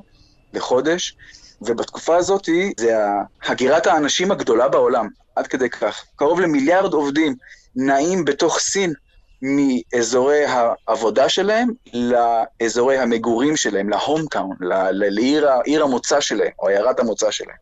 לחודש, 0.54 1.18
ובתקופה 1.62 2.16
הזאת 2.16 2.50
זה 2.78 2.98
הגירת 3.46 3.88
האנשים 3.88 4.32
הגדולה 4.32 4.70
בעולם, 4.70 5.08
עד 5.38 5.48
כדי 5.48 5.70
כך. 5.70 6.06
קרוב 6.16 6.40
למיליארד 6.40 6.94
עובדים 6.94 7.36
נעים 7.76 8.26
בתוך 8.26 8.60
סין 8.60 8.94
מאזורי 9.42 10.46
העבודה 10.46 11.30
שלהם 11.30 11.70
לאזורי 11.94 12.98
המגורים 12.98 13.58
שלהם, 13.58 13.90
להום-טאון, 13.90 14.56
לעיר 14.92 15.84
המוצא 15.84 16.22
שלהם, 16.22 16.52
או 16.60 16.68
עיירת 16.68 17.00
המוצא 17.00 17.32
שלהם. 17.32 17.58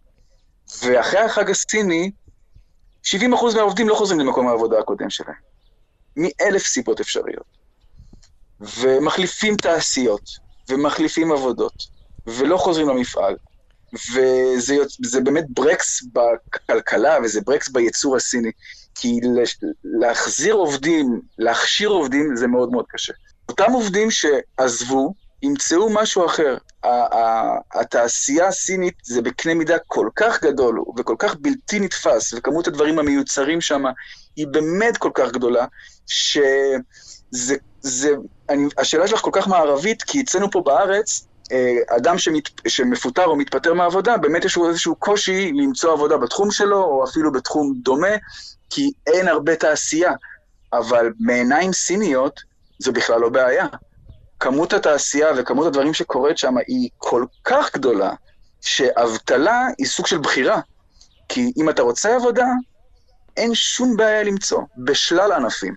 ואחרי 0.83 1.19
החג 1.19 1.49
הסיני, 1.49 2.11
70% 3.07 3.11
מהעובדים 3.55 3.89
לא 3.89 3.95
חוזרים 3.95 4.19
למקום 4.19 4.47
העבודה 4.47 4.79
הקודם 4.79 5.09
שלהם. 5.09 5.35
מאלף 6.15 6.65
סיבות 6.65 6.99
אפשריות. 6.99 7.55
ומחליפים 8.59 9.55
תעשיות, 9.55 10.29
ומחליפים 10.69 11.31
עבודות, 11.31 11.83
ולא 12.27 12.57
חוזרים 12.57 12.89
למפעל. 12.89 13.35
וזה 14.13 15.21
באמת 15.21 15.45
ברקס 15.49 16.03
בכלכלה, 16.13 17.17
וזה 17.23 17.41
ברקס 17.41 17.69
בייצור 17.69 18.15
הסיני. 18.15 18.51
כי 18.95 19.19
להחזיר 19.83 20.53
עובדים, 20.53 21.21
להכשיר 21.39 21.89
עובדים, 21.89 22.35
זה 22.35 22.47
מאוד 22.47 22.71
מאוד 22.71 22.85
קשה. 22.89 23.13
אותם 23.49 23.71
עובדים 23.71 24.11
שעזבו, 24.11 25.13
ימצאו 25.41 25.89
משהו 25.89 26.25
אחר. 26.25 26.57
התעשייה 27.73 28.47
הסינית 28.47 28.93
זה 29.03 29.21
בקנה 29.21 29.53
מידה 29.53 29.77
כל 29.87 30.09
כך 30.15 30.43
גדול 30.43 30.83
וכל 30.97 31.15
כך 31.19 31.35
בלתי 31.35 31.79
נתפס, 31.79 32.33
וכמות 32.33 32.67
הדברים 32.67 32.99
המיוצרים 32.99 33.61
שם 33.61 33.83
היא 34.35 34.47
באמת 34.47 34.97
כל 34.97 35.11
כך 35.13 35.31
גדולה, 35.31 35.65
שזה, 36.07 37.55
זה, 37.81 38.09
אני, 38.49 38.67
השאלה 38.77 39.07
שלך 39.07 39.19
כל 39.19 39.31
כך 39.33 39.47
מערבית, 39.47 40.03
כי 40.03 40.21
אצלנו 40.21 40.51
פה 40.51 40.61
בארץ, 40.65 41.27
אדם 41.97 42.17
שמת, 42.17 42.43
שמפוטר 42.67 43.25
או 43.25 43.35
מתפטר 43.35 43.73
מהעבודה, 43.73 44.17
באמת 44.17 44.45
יש 44.45 44.57
לו 44.57 44.69
איזשהו 44.69 44.95
קושי 44.95 45.51
למצוא 45.51 45.93
עבודה 45.93 46.17
בתחום 46.17 46.51
שלו, 46.51 46.83
או 46.83 47.03
אפילו 47.03 47.31
בתחום 47.31 47.73
דומה, 47.83 48.15
כי 48.69 48.91
אין 49.07 49.27
הרבה 49.27 49.55
תעשייה. 49.55 50.11
אבל 50.73 51.13
מעיניים 51.19 51.73
סיניות, 51.73 52.41
זו 52.79 52.93
בכלל 52.93 53.19
לא 53.19 53.29
בעיה. 53.29 53.65
כמות 54.39 54.73
התעשייה 54.73 55.27
וכמות 55.37 55.67
הדברים 55.67 55.93
שקורית 55.93 56.37
שם 56.37 56.55
היא 56.67 56.89
כל 56.97 57.25
כך 57.43 57.73
גדולה, 57.73 58.13
שאבטלה 58.61 59.67
היא 59.77 59.87
סוג 59.87 60.07
של 60.07 60.17
בחירה. 60.17 60.59
כי 61.29 61.51
אם 61.57 61.69
אתה 61.69 61.81
רוצה 61.81 62.15
עבודה, 62.15 62.47
אין 63.37 63.55
שום 63.55 63.97
בעיה 63.97 64.23
למצוא, 64.23 64.61
בשלל 64.77 65.31
ענפים. 65.31 65.75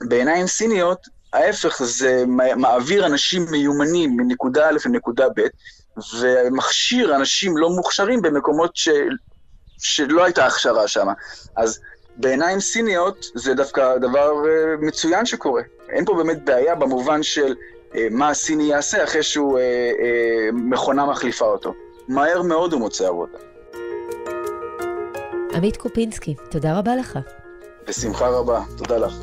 בעיניים 0.00 0.46
סיניות, 0.46 0.98
ההפך, 1.34 1.82
זה 1.82 2.24
מעביר 2.56 3.06
אנשים 3.06 3.46
מיומנים 3.50 4.16
מנקודה 4.16 4.68
א' 4.68 4.76
לנקודה 4.86 5.26
ב', 5.36 5.46
ומכשיר 6.20 7.16
אנשים 7.16 7.56
לא 7.56 7.70
מוכשרים 7.70 8.22
במקומות 8.22 8.76
ש... 8.76 8.88
שלא 9.78 10.24
הייתה 10.24 10.46
הכשרה 10.46 10.88
שם. 10.88 11.06
אז 11.56 11.80
בעיניים 12.16 12.60
סיניות 12.60 13.26
זה 13.34 13.54
דווקא 13.54 13.98
דבר 13.98 14.30
uh, 14.32 14.84
מצוין 14.84 15.26
שקורה. 15.26 15.62
אין 15.88 16.04
פה 16.04 16.14
באמת 16.14 16.44
בעיה 16.44 16.74
במובן 16.74 17.22
של 17.22 17.54
אה, 17.94 18.06
מה 18.10 18.28
הסיני 18.28 18.64
יעשה 18.64 19.04
אחרי 19.04 19.22
שהוא 19.22 19.58
אה, 19.58 19.62
אה, 19.62 20.48
מכונה 20.52 21.06
מחליפה 21.06 21.44
אותו. 21.44 21.74
מהר 22.08 22.42
מאוד 22.42 22.72
הוא 22.72 22.80
מוצא 22.80 23.08
עבודה. 23.08 23.38
עמית 25.54 25.76
קופינסקי, 25.76 26.34
תודה 26.50 26.78
רבה 26.78 26.96
לך. 26.96 27.18
בשמחה 27.88 28.28
רבה, 28.28 28.62
תודה 28.76 28.98
לך. 28.98 29.14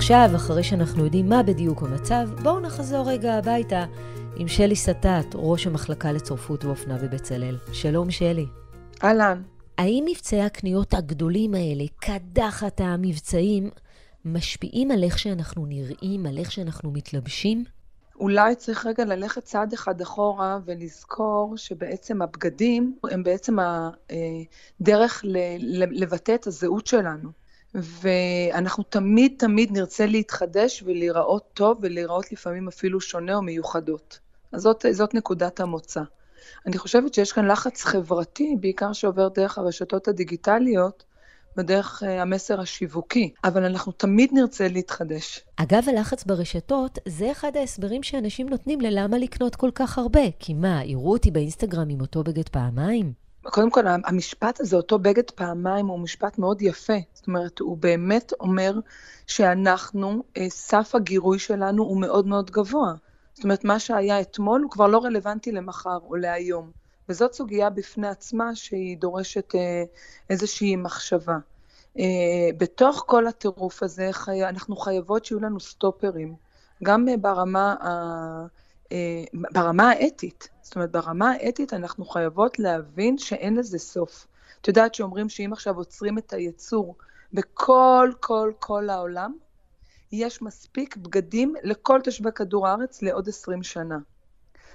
עכשיו, 0.00 0.30
אחרי 0.36 0.62
שאנחנו 0.62 1.04
יודעים 1.04 1.28
מה 1.28 1.42
בדיוק 1.42 1.82
המצב, 1.82 2.28
בואו 2.42 2.60
נחזור 2.60 3.10
רגע 3.10 3.34
הביתה 3.34 3.84
עם 4.36 4.48
שלי 4.48 4.76
סטט, 4.76 5.34
ראש 5.34 5.66
המחלקה 5.66 6.12
לצורפות 6.12 6.64
ואופנה 6.64 6.98
בבצלאל. 6.98 7.56
שלום, 7.72 8.10
שלי. 8.10 8.46
אהלן. 9.04 9.42
האם 9.78 10.04
מבצעי 10.10 10.42
הקניות 10.42 10.94
הגדולים 10.94 11.54
האלה, 11.54 11.84
קדחת 11.96 12.80
המבצעים, 12.80 13.70
משפיעים 14.24 14.90
על 14.90 15.02
איך 15.02 15.18
שאנחנו 15.18 15.66
נראים, 15.66 16.26
על 16.26 16.38
איך 16.38 16.52
שאנחנו 16.52 16.90
מתלבשים? 16.90 17.64
אולי 18.20 18.54
צריך 18.54 18.86
רגע 18.86 19.04
ללכת 19.04 19.44
צעד 19.44 19.72
אחד 19.72 20.00
אחורה 20.00 20.58
ולזכור 20.64 21.52
שבעצם 21.56 22.22
הבגדים 22.22 22.96
הם 23.10 23.22
בעצם 23.22 23.56
הדרך 24.80 25.24
לבטא 25.90 26.34
את 26.34 26.46
הזהות 26.46 26.86
שלנו. 26.86 27.39
ואנחנו 27.74 28.84
תמיד 28.84 29.34
תמיד 29.38 29.72
נרצה 29.72 30.06
להתחדש 30.06 30.82
ולהיראות 30.86 31.44
טוב 31.54 31.78
ולהיראות 31.80 32.32
לפעמים 32.32 32.68
אפילו 32.68 33.00
שונה 33.00 33.34
או 33.34 33.42
מיוחדות. 33.42 34.18
אז 34.52 34.60
זאת, 34.62 34.84
זאת 34.92 35.14
נקודת 35.14 35.60
המוצא. 35.60 36.00
אני 36.66 36.78
חושבת 36.78 37.14
שיש 37.14 37.32
כאן 37.32 37.46
לחץ 37.50 37.84
חברתי, 37.84 38.56
בעיקר 38.60 38.92
שעובר 38.92 39.28
דרך 39.28 39.58
הרשתות 39.58 40.08
הדיגיטליות, 40.08 41.04
בדרך 41.56 42.02
אה, 42.02 42.22
המסר 42.22 42.60
השיווקי, 42.60 43.32
אבל 43.44 43.64
אנחנו 43.64 43.92
תמיד 43.92 44.30
נרצה 44.32 44.68
להתחדש. 44.68 45.40
אגב, 45.56 45.84
הלחץ 45.88 46.24
ברשתות 46.24 46.98
זה 47.08 47.32
אחד 47.32 47.56
ההסברים 47.56 48.02
שאנשים 48.02 48.48
נותנים 48.48 48.80
ללמה 48.80 49.18
לקנות 49.18 49.56
כל 49.56 49.70
כך 49.74 49.98
הרבה. 49.98 50.30
כי 50.38 50.54
מה, 50.54 50.84
יראו 50.84 51.12
אותי 51.12 51.30
באינסטגרם 51.30 51.88
עם 51.88 52.00
אותו 52.00 52.22
בגד 52.22 52.48
פעמיים? 52.48 53.12
קודם 53.42 53.70
כל, 53.70 53.84
המשפט 53.86 54.60
הזה, 54.60 54.76
אותו 54.76 54.98
בגד 54.98 55.30
פעמיים, 55.30 55.86
הוא 55.86 55.98
משפט 55.98 56.38
מאוד 56.38 56.62
יפה. 56.62 56.98
זאת 57.14 57.26
אומרת, 57.26 57.58
הוא 57.58 57.76
באמת 57.76 58.32
אומר 58.40 58.72
שאנחנו, 59.26 60.22
אה, 60.36 60.50
סף 60.50 60.94
הגירוי 60.94 61.38
שלנו 61.38 61.82
הוא 61.82 62.00
מאוד 62.00 62.26
מאוד 62.26 62.50
גבוה. 62.50 62.94
זאת 63.34 63.44
אומרת, 63.44 63.64
מה 63.64 63.78
שהיה 63.78 64.20
אתמול 64.20 64.62
הוא 64.62 64.70
כבר 64.70 64.86
לא 64.86 64.98
רלוונטי 64.98 65.52
למחר 65.52 65.98
או 66.08 66.16
להיום. 66.16 66.70
וזאת 67.08 67.32
סוגיה 67.34 67.70
בפני 67.70 68.08
עצמה 68.08 68.54
שהיא 68.54 68.96
דורשת 68.98 69.54
אה, 69.54 69.84
איזושהי 70.30 70.76
מחשבה. 70.76 71.38
אה, 71.98 72.04
בתוך 72.58 73.04
כל 73.06 73.26
הטירוף 73.26 73.82
הזה. 73.82 74.10
אנחנו 74.48 74.76
חייבות 74.76 75.24
שיהיו 75.24 75.40
לנו 75.40 75.60
סטופרים, 75.60 76.34
גם 76.82 77.08
ברמה, 77.20 77.74
ה... 77.80 77.90
אה, 78.92 79.24
ברמה 79.52 79.90
האתית. 79.90 80.48
זאת 80.62 80.76
אומרת, 80.76 80.90
ברמה 80.90 81.30
האתית 81.30 81.72
אנחנו 81.72 82.04
חייבות 82.04 82.58
להבין 82.58 83.18
שאין 83.18 83.56
לזה 83.56 83.78
סוף. 83.78 84.26
את 84.60 84.68
יודעת 84.68 84.94
שאומרים 84.94 85.28
שאם 85.28 85.52
עכשיו 85.52 85.76
עוצרים 85.76 86.18
את 86.18 86.32
הייצור 86.32 86.96
בכל 87.32 88.12
כל 88.20 88.52
כל 88.58 88.90
העולם, 88.90 89.32
יש 90.12 90.42
מספיק 90.42 90.96
בגדים 90.96 91.54
לכל 91.62 92.00
תושבי 92.04 92.32
כדור 92.34 92.68
הארץ 92.68 93.02
לעוד 93.02 93.28
20 93.28 93.62
שנה. 93.62 93.98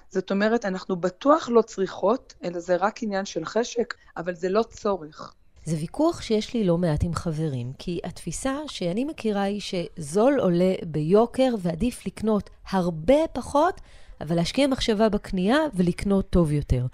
זאת 0.10 0.32
אומרת, 0.32 0.66
אנחנו 0.66 0.96
בטוח 0.96 1.50
לא 1.50 1.62
צריכות, 1.62 2.34
אלא 2.44 2.60
זה 2.60 2.76
רק 2.76 3.04
עניין 3.04 3.26
של 3.26 3.46
חשק, 3.46 3.94
אבל 4.18 4.36
זה 4.36 4.50
לא 4.50 4.64
צורך. 4.64 5.34
זה 5.66 5.76
ויכוח 5.76 6.22
שיש 6.22 6.54
לי 6.54 6.64
לא 6.64 6.78
מעט 6.78 7.04
עם 7.04 7.14
חברים, 7.14 7.74
כי 7.80 8.00
התפיסה 8.04 8.58
שאני 8.68 9.06
מכירה 9.06 9.42
היא 9.42 9.62
שזול 9.62 10.40
עולה 10.40 10.74
ביוקר 10.86 11.56
ועדיף 11.60 12.06
לקנות 12.06 12.50
הרבה 12.70 13.28
פחות, 13.34 13.82
אבל 14.22 14.36
להשקיע 14.36 14.68
מחשבה 14.68 15.10
בקנייה 15.10 15.58
ולקנות 15.74 16.30
טוב 16.30 16.52
יותר. 16.52 16.86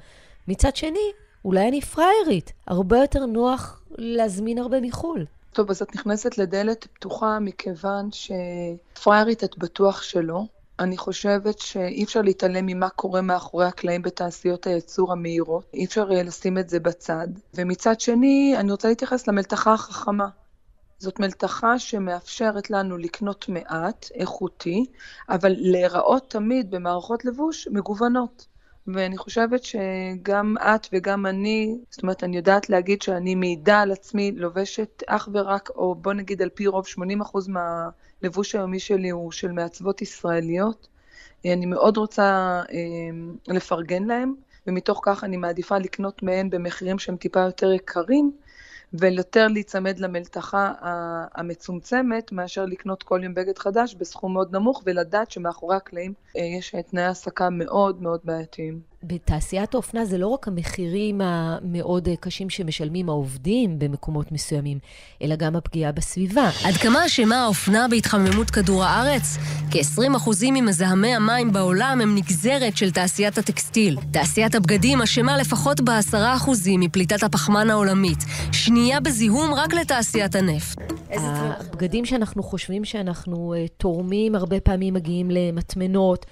מצד 0.48 0.76
שני, 0.76 1.12
אולי 1.46 1.68
אני 1.68 1.82
פראיירית, 1.82 2.54
הרבה 2.68 2.98
יותר 2.98 3.26
נוח 3.26 3.82
להזמין 3.98 4.58
הרבה 4.58 4.82
מחו"ל. 4.82 5.26
טוב, 5.54 5.70
אז 5.70 5.82
את 5.82 5.96
נכנסת 5.96 6.38
לדלת 6.38 6.88
פתוחה 6.94 7.40
מכיוון 7.40 8.10
שפראיירית 8.12 9.44
את 9.44 9.58
בטוח 9.58 10.02
שלא. 10.02 10.44
אני 10.80 10.98
חושבת 10.98 11.60
שאי 11.60 12.04
אפשר 12.04 12.22
להתעלם 12.22 12.66
ממה 12.66 12.90
קורה 12.90 13.22
מאחורי 13.22 13.66
הקלעים 13.66 14.02
בתעשיות 14.02 14.68
הייצור 14.68 15.12
המהירות, 15.12 15.64
אי 15.74 15.86
אפשר 15.86 16.06
לשים 16.10 16.58
את 16.58 16.70
זה 16.70 16.80
בצד. 16.80 17.28
ומצד 17.56 18.00
שני, 18.00 18.56
אני 18.58 18.72
רוצה 18.72 18.88
להתייחס 18.88 19.28
למלתחה 19.28 19.74
החכמה. 19.74 20.28
זאת 21.02 21.20
מלתחה 21.20 21.80
שמאפשרת 21.80 22.70
לנו 22.70 22.98
לקנות 22.98 23.50
מעט, 23.50 24.10
איכותי, 24.16 24.86
אבל 25.30 25.56
להיראות 25.58 26.30
תמיד 26.30 26.72
במערכות 26.72 27.26
לבוש 27.26 27.68
מגוונות. 27.72 28.48
ואני 28.88 29.18
חושבת 29.18 29.64
שגם 29.64 30.56
את 30.60 30.88
וגם 30.94 31.26
אני, 31.26 31.78
זאת 31.90 32.04
אומרת, 32.04 32.24
אני 32.24 32.38
יודעת 32.38 32.70
להגיד 32.70 33.02
שאני 33.02 33.36
מעידה 33.36 33.80
על 33.80 33.92
עצמי, 33.92 34.32
לובשת 34.32 35.04
אך 35.08 35.30
ורק, 35.34 35.70
או 35.70 35.96
בוא 35.96 36.14
נגיד 36.14 36.42
על 36.42 36.50
פי 36.50 36.68
רוב 36.68 36.86
80% 36.86 37.38
מהלבוש 37.48 38.56
היומי 38.56 38.80
שלי 38.80 39.10
הוא 39.10 39.32
של 39.32 39.52
מעצבות 39.52 40.02
ישראליות. 40.02 40.88
אני 41.46 41.66
מאוד 41.66 41.98
רוצה 41.98 42.24
אה, 42.72 43.54
לפרגן 43.54 44.04
להם, 44.04 44.34
ומתוך 44.68 45.02
כך 45.04 45.24
אני 45.24 45.38
מעדיפה 45.38 45.78
לקנות 45.78 46.24
מהן 46.24 46.50
במחירים 46.50 47.00
שהם 47.00 47.16
טיפה 47.16 47.40
יותר 47.40 47.72
יקרים, 47.72 48.32
ויותר 48.94 49.48
להיצמד 49.48 50.00
למלתחה 50.00 50.74
המצומצמת, 51.36 52.32
מאשר 52.32 52.66
לקנות 52.66 53.04
כל 53.04 53.20
יום 53.24 53.34
בגד 53.34 53.58
חדש 53.58 53.96
בסכום 53.96 54.34
מאוד 54.34 54.56
נמוך, 54.56 54.84
ולדעת 54.86 55.32
שמאחורי 55.32 55.76
הקלעים 55.76 56.14
אה, 56.38 56.42
יש 56.60 56.76
תנאי 56.90 57.04
העסקה 57.04 57.50
מאוד 57.50 58.02
מאוד 58.02 58.20
בעייתיים. 58.24 58.91
בתעשיית 59.04 59.74
האופנה 59.74 60.06
זה 60.06 60.18
לא 60.18 60.28
רק 60.28 60.48
המחירים 60.48 61.22
המאוד 61.22 62.08
קשים 62.20 62.50
שמשלמים 62.50 63.10
העובדים 63.10 63.80
במקומות 63.80 64.32
מסוימים, 64.32 64.80
אלא 65.22 65.36
גם 65.36 65.56
הפגיעה 65.56 65.92
בסביבה. 65.92 66.50
עד 66.64 66.74
כמה 66.74 67.06
אשמה 67.06 67.44
האופנה 67.44 67.88
בהתחממות 67.88 68.52
כדור 68.52 68.84
הארץ? 68.84 69.38
כ-20% 69.72 70.30
ממזהמי 70.52 71.16
המים 71.16 71.54
בעולם 71.54 72.00
הם 72.02 72.16
נגזרת 72.16 72.78
של 72.78 72.92
תעשיית 72.92 73.38
הטקסטיל. 73.38 73.98
תעשיית 74.12 74.56
הבגדים 74.56 75.02
אשמה 75.02 75.38
לפחות 75.38 75.82
ב-10% 75.82 76.50
מפליטת 76.78 77.24
הפחמן 77.24 77.70
העולמית. 77.70 78.20
שנייה 78.52 79.00
בזיהום 79.00 79.54
רק 79.54 79.74
לתעשיית 79.74 80.36
הנפט. 80.36 80.78
הבגדים 81.12 82.06
שאנחנו 82.06 82.44
חושבים 82.44 82.86
שאנחנו 82.86 83.54
uh, 83.54 83.70
תורמים, 83.78 84.36
הרבה 84.36 84.60
פעמים 84.60 84.94
מגיעים 84.94 85.32
למטמנות. 85.32 86.26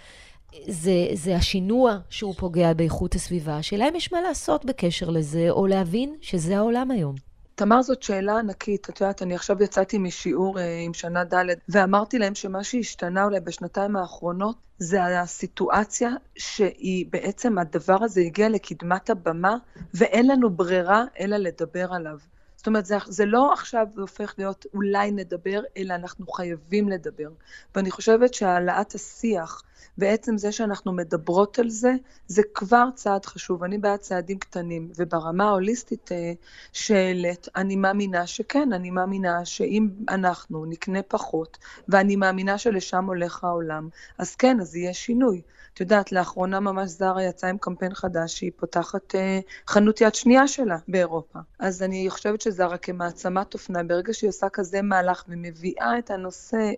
זה, 0.67 0.91
זה 1.13 1.35
השינוע 1.35 1.97
שהוא 2.09 2.33
פוגע 2.37 2.73
באיכות 2.73 3.15
הסביבה. 3.15 3.57
השאלה 3.57 3.89
אם 3.89 3.95
יש 3.95 4.13
מה 4.13 4.21
לעשות 4.21 4.65
בקשר 4.65 5.09
לזה, 5.09 5.47
או 5.49 5.67
להבין 5.67 6.15
שזה 6.21 6.57
העולם 6.57 6.91
היום. 6.91 7.15
תמר, 7.55 7.81
זאת 7.81 8.03
שאלה 8.03 8.39
ענקית. 8.39 8.89
את 8.89 9.01
יודעת, 9.01 9.21
אני 9.21 9.35
עכשיו 9.35 9.63
יצאתי 9.63 9.97
משיעור 9.97 10.59
אה, 10.59 10.79
עם 10.85 10.93
שנה 10.93 11.23
ד', 11.23 11.45
ואמרתי 11.69 12.19
להם 12.19 12.35
שמה 12.35 12.63
שהשתנה 12.63 13.23
אולי 13.23 13.39
בשנתיים 13.39 13.95
האחרונות, 13.95 14.55
זה 14.77 15.19
הסיטואציה 15.19 16.09
שהיא 16.35 17.05
בעצם, 17.09 17.57
הדבר 17.57 18.03
הזה 18.03 18.21
הגיע 18.21 18.49
לקדמת 18.49 19.09
הבמה, 19.09 19.55
ואין 19.93 20.27
לנו 20.27 20.49
ברירה 20.49 21.03
אלא 21.19 21.37
לדבר 21.37 21.93
עליו. 21.93 22.17
זאת 22.55 22.67
אומרת, 22.67 22.85
זה, 22.85 22.97
זה 23.07 23.25
לא 23.25 23.53
עכשיו 23.53 23.87
הופך 23.97 24.33
להיות 24.37 24.65
אולי 24.73 25.11
נדבר, 25.11 25.61
אלא 25.77 25.93
אנחנו 25.93 26.27
חייבים 26.27 26.89
לדבר. 26.89 27.29
ואני 27.75 27.91
חושבת 27.91 28.33
שהעלאת 28.33 28.95
השיח, 28.95 29.63
ועצם 29.97 30.37
זה 30.37 30.51
שאנחנו 30.51 30.91
מדברות 30.91 31.59
על 31.59 31.69
זה, 31.69 31.93
זה 32.27 32.41
כבר 32.53 32.85
צעד 32.95 33.25
חשוב. 33.25 33.63
אני 33.63 33.77
בעד 33.77 33.99
צעדים 33.99 34.39
קטנים, 34.39 34.91
וברמה 34.95 35.43
ההוליסטית 35.43 36.11
אה, 36.11 36.33
שהעלית, 36.73 37.47
אני 37.55 37.75
מאמינה 37.75 38.27
שכן, 38.27 38.73
אני 38.73 38.89
מאמינה 38.89 39.45
שאם 39.45 39.89
אנחנו 40.09 40.65
נקנה 40.65 41.01
פחות, 41.01 41.57
ואני 41.87 42.15
מאמינה 42.15 42.57
שלשם 42.57 43.05
הולך 43.05 43.43
העולם, 43.43 43.89
אז 44.17 44.35
כן, 44.35 44.59
אז 44.59 44.75
יהיה 44.75 44.93
שינוי. 44.93 45.41
את 45.73 45.79
יודעת, 45.79 46.11
לאחרונה 46.11 46.59
ממש 46.59 46.89
זרה 46.89 47.23
יצאה 47.23 47.49
עם 47.49 47.57
קמפיין 47.57 47.93
חדש 47.93 48.37
שהיא 48.37 48.51
פותחת 48.55 49.15
אה, 49.15 49.39
חנות 49.67 50.01
יד 50.01 50.15
שנייה 50.15 50.47
שלה 50.47 50.77
באירופה. 50.87 51.39
אז 51.59 51.83
אני 51.83 52.09
חושבת 52.09 52.41
שזרה 52.41 52.77
כמעצמת 52.77 53.53
אופנה, 53.53 53.83
ברגע 53.83 54.13
שהיא 54.13 54.29
עושה 54.29 54.49
כזה 54.49 54.81
מהלך 54.81 55.23
ומביאה 55.27 55.99
את 55.99 56.11
הנושא 56.11 56.71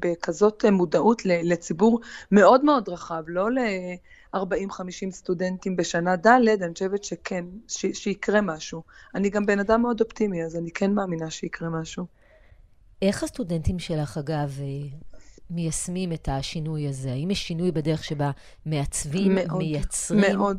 בכזאת 0.00 0.64
מודעות 0.64 1.22
לציבור 1.24 2.00
מאוד 2.32 2.64
מאוד 2.64 2.88
רחב, 2.88 3.22
לא 3.26 3.50
ל-40-50 3.50 5.10
סטודנטים 5.10 5.76
בשנה 5.76 6.16
ד', 6.16 6.26
אני 6.62 6.72
חושבת 6.72 7.04
שכן, 7.04 7.44
ש- 7.68 7.92
שיקרה 7.92 8.40
משהו. 8.40 8.82
אני 9.14 9.30
גם 9.30 9.46
בן 9.46 9.58
אדם 9.58 9.82
מאוד 9.82 10.00
אופטימי, 10.00 10.44
אז 10.44 10.56
אני 10.56 10.70
כן 10.70 10.92
מאמינה 10.92 11.30
שיקרה 11.30 11.68
משהו. 11.68 12.06
איך 13.02 13.22
הסטודנטים 13.22 13.78
שלך, 13.78 14.18
אגב, 14.18 14.58
מיישמים 15.50 16.12
את 16.12 16.28
השינוי 16.32 16.88
הזה? 16.88 17.12
האם 17.12 17.30
יש 17.30 17.48
שינוי 17.48 17.72
בדרך 17.72 18.04
שבה 18.04 18.30
מעצבים, 18.66 19.34
מאוד, 19.34 19.58
מייצרים? 19.58 20.20
מאוד. 20.20 20.58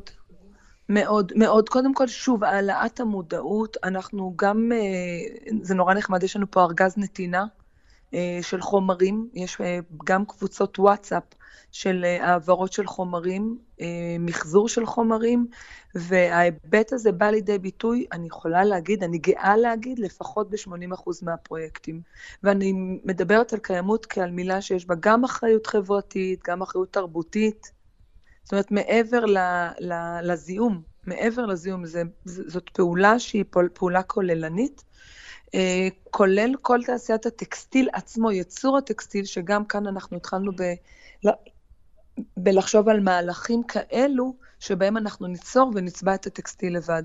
מאוד, 0.90 1.32
מאוד. 1.36 1.70
קודם 1.70 1.94
כל, 1.94 2.08
שוב, 2.08 2.44
העלאת 2.44 3.00
המודעות, 3.00 3.78
אנחנו 3.84 4.34
גם, 4.36 4.72
אה, 4.74 5.58
זה 5.62 5.76
נורא 5.76 5.94
נחמד, 5.94 6.24
יש 6.24 6.36
לנו 6.36 6.52
פה 6.52 6.64
ארגז 6.64 6.94
נתינה 6.98 7.40
אה, 7.42 7.63
של 8.42 8.62
חומרים, 8.62 9.30
יש 9.34 9.62
אה, 9.62 9.80
גם 10.04 10.26
קבוצות 10.26 10.80
וואטסאפ 10.80 11.24
של 11.72 12.06
העברות 12.20 12.74
של 12.74 12.88
חומרים, 12.88 13.58
מחזור 14.20 14.70
של 14.70 14.86
חומרים, 14.86 15.48
וההיבט 15.96 16.94
הזה 16.94 17.12
בא 17.12 17.30
לידי 17.30 17.58
ביטוי, 17.60 18.06
אני 18.12 18.28
יכולה 18.28 18.64
להגיד, 18.64 19.04
אני 19.04 19.18
גאה 19.18 19.58
להגיד, 19.58 20.00
לפחות 20.00 20.50
ב-80% 20.50 21.12
מהפרויקטים. 21.22 22.02
ואני 22.44 22.74
מדברת 23.04 23.54
על 23.54 23.60
קיימות 23.60 24.06
כעל 24.06 24.32
מילה 24.32 24.62
שיש 24.62 24.86
בה 24.86 24.96
גם 25.00 25.24
אחריות 25.24 25.68
חברתית, 25.68 26.40
גם 26.48 26.62
אחריות 26.62 26.94
תרבותית. 26.94 27.72
זאת 28.44 28.52
אומרת, 28.52 28.72
מעבר 28.72 29.26
ל, 29.26 29.38
ל, 29.80 29.94
לזיהום, 30.22 30.82
מעבר 31.08 31.46
לזיהום, 31.46 31.86
זה, 31.86 32.04
זאת 32.26 32.70
פעולה 32.70 33.20
שהיא 33.20 33.46
פעולה 33.74 34.04
כוללנית, 34.04 34.84
אה, 34.88 34.94
כולל 36.12 36.52
כל 36.62 36.80
תעשיית 36.86 37.26
הטקסטיל 37.26 37.90
עצמו, 37.94 38.32
יצור 38.32 38.78
הטקסטיל, 38.78 39.26
שגם 39.26 39.66
כאן 39.66 39.88
אנחנו 39.88 40.18
התחלנו 40.18 40.52
ב, 40.52 40.74
בלחשוב 42.38 42.90
על 42.90 43.00
מהלכים 43.00 43.64
כאלו, 43.64 44.34
שבהם 44.60 44.98
אנחנו 44.98 45.28
ניצור 45.28 45.72
ונצבע 45.76 46.16
את 46.16 46.28
הטקסטיל 46.28 46.78
לבד. 46.78 47.04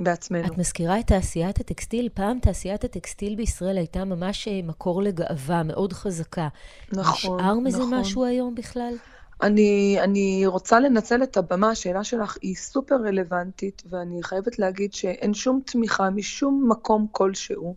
בעצמנו. 0.00 0.46
את 0.46 0.58
מזכירה 0.58 1.00
את 1.00 1.06
תעשיית 1.06 1.60
הטקסטיל. 1.60 2.08
פעם 2.14 2.38
תעשיית 2.38 2.84
הטקסטיל 2.84 3.34
בישראל 3.34 3.76
הייתה 3.78 4.04
ממש 4.04 4.48
אה, 4.48 4.60
מקור 4.64 5.02
לגאווה 5.02 5.62
מאוד 5.62 5.92
חזקה. 5.92 6.48
נכון, 6.92 7.40
נשאר 7.40 7.54
מזה 7.54 7.78
נכון. 7.78 7.94
משהו 7.94 8.24
היום 8.24 8.54
בכלל? 8.54 8.94
אני, 9.42 9.96
אני 10.00 10.46
רוצה 10.46 10.80
לנצל 10.80 11.22
את 11.22 11.36
הבמה, 11.36 11.70
השאלה 11.70 12.04
שלך 12.04 12.36
היא 12.42 12.56
סופר 12.56 12.94
רלוונטית, 12.94 13.82
ואני 13.90 14.22
חייבת 14.22 14.58
להגיד 14.58 14.92
שאין 14.92 15.34
שום 15.34 15.60
תמיכה 15.66 16.10
משום 16.10 16.66
מקום 16.68 17.06
כלשהו 17.12 17.76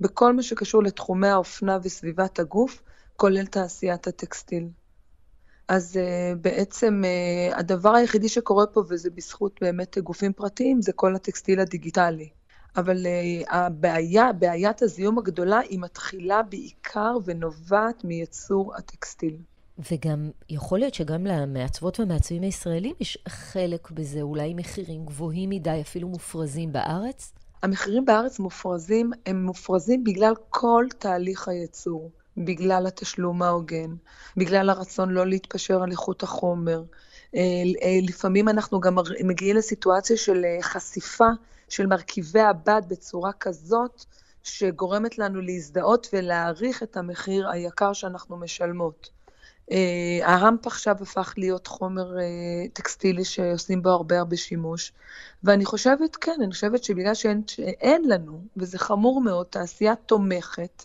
בכל 0.00 0.32
מה 0.32 0.42
שקשור 0.42 0.82
לתחומי 0.82 1.28
האופנה 1.28 1.78
וסביבת 1.82 2.38
הגוף, 2.38 2.82
כולל 3.16 3.46
תעשיית 3.46 4.06
הטקסטיל. 4.06 4.68
אז 5.68 5.96
uh, 5.96 6.38
בעצם 6.38 7.02
uh, 7.04 7.58
הדבר 7.58 7.94
היחידי 7.94 8.28
שקורה 8.28 8.66
פה, 8.66 8.82
וזה 8.88 9.10
בזכות 9.10 9.58
באמת 9.60 9.98
גופים 9.98 10.32
פרטיים, 10.32 10.82
זה 10.82 10.92
כל 10.92 11.14
הטקסטיל 11.14 11.60
הדיגיטלי. 11.60 12.28
אבל 12.76 13.06
uh, 13.06 13.54
הבעיה, 13.54 14.32
בעיית 14.32 14.82
הזיהום 14.82 15.18
הגדולה, 15.18 15.58
היא 15.58 15.78
מתחילה 15.80 16.42
בעיקר 16.42 17.16
ונובעת 17.24 18.04
מייצור 18.04 18.74
הטקסטיל. 18.76 19.36
וגם 19.78 20.30
יכול 20.48 20.78
להיות 20.78 20.94
שגם 20.94 21.26
למעצבות 21.26 22.00
והמעצבים 22.00 22.42
הישראלים 22.42 22.94
יש 23.00 23.18
חלק 23.28 23.90
בזה, 23.90 24.22
אולי 24.22 24.54
מחירים 24.54 25.06
גבוהים 25.06 25.50
מדי, 25.50 25.80
אפילו 25.80 26.08
מופרזים 26.08 26.72
בארץ? 26.72 27.32
המחירים 27.62 28.04
בארץ 28.04 28.38
מופרזים, 28.38 29.10
הם 29.26 29.44
מופרזים 29.44 30.04
בגלל 30.04 30.34
כל 30.50 30.84
תהליך 30.98 31.48
הייצור, 31.48 32.10
בגלל 32.36 32.86
התשלום 32.86 33.42
ההוגן, 33.42 33.94
בגלל 34.36 34.70
הרצון 34.70 35.10
לא 35.10 35.26
להתפשר 35.26 35.82
על 35.82 35.90
איכות 35.90 36.22
החומר. 36.22 36.82
אה, 37.34 37.40
אה, 37.82 37.98
לפעמים 38.02 38.48
אנחנו 38.48 38.80
גם 38.80 38.96
מגיעים 39.24 39.56
לסיטואציה 39.56 40.16
של 40.16 40.44
אה, 40.44 40.62
חשיפה 40.62 41.28
של 41.68 41.86
מרכיבי 41.86 42.40
הבד 42.40 42.82
בצורה 42.88 43.32
כזאת, 43.32 44.04
שגורמת 44.42 45.18
לנו 45.18 45.40
להזדהות 45.40 46.08
ולהעריך 46.12 46.82
את 46.82 46.96
המחיר 46.96 47.48
היקר 47.48 47.92
שאנחנו 47.92 48.36
משלמות. 48.36 49.15
אה, 49.72 50.18
הרמפ 50.22 50.66
עכשיו 50.66 50.96
הפך 51.00 51.34
להיות 51.36 51.66
חומר 51.66 52.18
אה, 52.18 52.24
טקסטילי 52.72 53.24
שעושים 53.24 53.82
בו 53.82 53.90
הרבה 53.90 54.18
הרבה 54.18 54.36
שימוש, 54.36 54.92
ואני 55.44 55.64
חושבת, 55.64 56.16
כן, 56.16 56.36
אני 56.42 56.52
חושבת 56.52 56.84
שבגלל 56.84 57.14
שאין, 57.14 57.42
שאין 57.46 58.08
לנו, 58.08 58.40
וזה 58.56 58.78
חמור 58.78 59.20
מאוד, 59.20 59.46
תעשייה 59.46 59.94
תומכת 59.94 60.84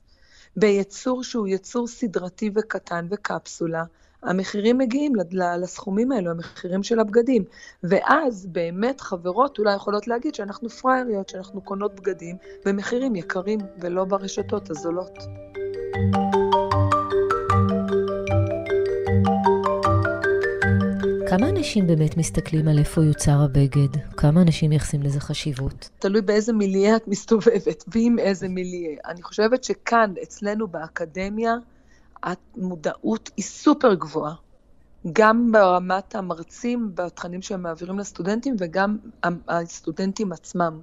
ביצור 0.56 1.24
שהוא 1.24 1.48
יצור 1.48 1.88
סדרתי 1.88 2.52
וקטן 2.56 3.08
וקפסולה, 3.10 3.84
המחירים 4.24 4.78
מגיעים 4.78 5.14
לסכומים 5.62 6.12
האלו, 6.12 6.32
המחירים 6.32 6.84
של 6.84 7.00
הבגדים. 7.00 7.44
ואז 7.84 8.46
באמת 8.46 9.02
חברות 9.02 9.60
אולי 9.60 9.76
יכולות 9.76 10.08
להגיד 10.08 10.36
שאנחנו 10.36 10.70
פראייריות, 10.70 11.30
שאנחנו 11.30 11.62
קונות 11.62 11.96
בגדים 11.96 12.38
במחירים 12.66 13.16
יקרים 13.16 13.60
ולא 13.80 14.06
ברשתות 14.06 14.70
הזולות. 14.70 15.18
כמה 21.38 21.50
אנשים 21.50 21.88
באמת 21.88 22.18
מסתכלים 22.18 22.68
על 22.68 22.80
איפה 22.80 23.04
יוצר 23.04 23.32
הבגד? 23.32 23.98
כמה 24.18 24.42
אנשים 24.42 24.70
מייחסים 24.70 25.04
לזה 25.04 25.20
חשיבות? 25.20 25.90
תלוי 26.00 26.22
באיזה 26.22 26.54
מיליה 26.54 26.96
את 26.96 27.08
מסתובבת, 27.08 27.84
ועם 27.88 28.20
איזה 28.20 28.48
מיליה. 28.50 28.98
אני 29.06 29.22
חושבת 29.24 29.64
שכאן, 29.64 30.14
אצלנו 30.24 30.68
באקדמיה, 30.68 31.56
המודעות 32.24 33.32
היא 33.38 33.46
סופר 33.46 33.94
גבוהה. 33.94 34.34
גם 35.14 35.52
ברמת 35.52 36.16
המרצים, 36.16 36.92
בתכנים 36.96 37.42
שהם 37.42 37.62
מעבירים 37.62 38.00
לסטודנטים, 38.00 38.56
וגם 38.60 38.98
הסטודנטים 39.48 40.32
עצמם. 40.32 40.80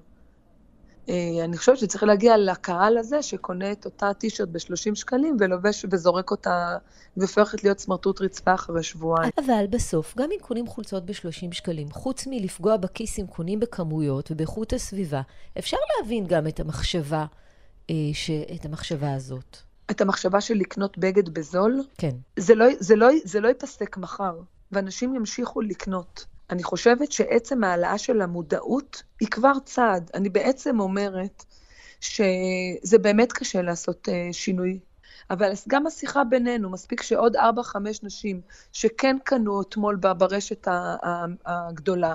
אה, 1.08 1.44
אני 1.44 1.56
חושבת 1.56 1.78
שצריך 1.78 2.02
להגיע 2.02 2.36
לקהל 2.36 2.98
הזה 2.98 3.22
שקונה 3.22 3.72
את 3.72 3.84
אותה 3.84 4.14
טישרט 4.14 4.48
ב-30 4.48 4.94
שקלים 4.94 5.36
ולובש 5.40 5.86
וזורק 5.90 6.30
אותה 6.30 6.76
והופכת 7.16 7.64
להיות 7.64 7.78
סמרטוט 7.78 8.20
רצפה 8.20 8.54
אחרי 8.54 8.82
שבועיים. 8.82 9.30
אבל 9.38 9.64
בסוף, 9.70 10.14
גם 10.16 10.28
אם 10.32 10.38
קונים 10.40 10.66
חולצות 10.66 11.06
ב-30 11.06 11.52
שקלים, 11.52 11.90
חוץ 11.90 12.26
מלפגוע 12.26 12.76
בכיס 12.76 13.18
אם 13.18 13.26
קונים 13.26 13.60
בכמויות 13.60 14.30
ובאיכות 14.30 14.72
הסביבה, 14.72 15.20
אפשר 15.58 15.76
להבין 15.98 16.26
גם 16.26 16.46
את 16.46 16.60
המחשבה, 16.60 17.26
אה, 17.90 17.94
ש... 18.12 18.30
את 18.30 18.64
המחשבה 18.64 19.14
הזאת. 19.14 19.56
את 19.90 20.00
המחשבה 20.00 20.40
של 20.40 20.54
לקנות 20.54 20.98
בגד 20.98 21.28
בזול? 21.28 21.82
כן. 21.98 22.16
זה 22.36 22.54
לא, 22.54 22.66
זה 22.78 22.96
לא, 22.96 23.08
זה 23.24 23.40
לא 23.40 23.48
ייפסק 23.48 23.96
מחר, 23.96 24.40
ואנשים 24.72 25.14
ימשיכו 25.14 25.60
לקנות. 25.60 26.26
אני 26.50 26.62
חושבת 26.62 27.12
שעצם 27.12 27.64
העלאה 27.64 27.98
של 27.98 28.20
המודעות 28.20 29.02
היא 29.20 29.28
כבר 29.28 29.52
צעד. 29.64 30.10
אני 30.14 30.28
בעצם 30.28 30.80
אומרת 30.80 31.44
שזה 32.00 32.98
באמת 33.00 33.32
קשה 33.32 33.62
לעשות 33.62 34.08
uh, 34.08 34.32
שינוי, 34.32 34.78
אבל 35.30 35.52
גם 35.68 35.86
השיחה 35.86 36.24
בינינו, 36.24 36.70
מספיק 36.70 37.02
שעוד 37.02 37.36
4-5 37.36 37.40
נשים 38.02 38.40
שכן 38.72 39.16
קנו 39.24 39.62
אתמול 39.62 39.96
ברשת 39.96 40.68
הגדולה, 41.46 42.14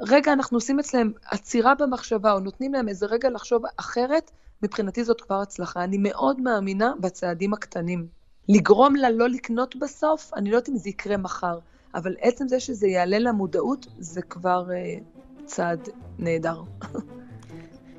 רגע, 0.00 0.32
אנחנו 0.32 0.56
עושים 0.56 0.78
אצלם 0.78 1.12
עצירה 1.24 1.74
במחשבה, 1.74 2.32
או 2.32 2.40
נותנים 2.40 2.74
להם 2.74 2.88
איזה 2.88 3.06
רגע 3.06 3.30
לחשוב 3.30 3.62
אחרת, 3.76 4.30
מבחינתי 4.62 5.04
זאת 5.04 5.20
כבר 5.20 5.40
הצלחה. 5.40 5.84
אני 5.84 5.98
מאוד 5.98 6.40
מאמינה 6.40 6.92
בצעדים 7.00 7.52
הקטנים. 7.52 8.06
לגרום 8.48 8.96
לה 8.96 9.10
לא 9.10 9.28
לקנות 9.28 9.76
בסוף, 9.76 10.30
אני 10.36 10.50
לא 10.50 10.56
יודעת 10.56 10.68
אם 10.68 10.76
זה 10.76 10.88
יקרה 10.88 11.16
מחר, 11.16 11.58
אבל 11.94 12.14
עצם 12.20 12.48
זה 12.48 12.60
שזה 12.60 12.86
יעלה 12.86 13.18
למודעות, 13.18 13.86
זה 13.98 14.22
כבר 14.22 14.66
uh, 14.68 15.44
צעד 15.44 15.88
נהדר. 16.18 16.62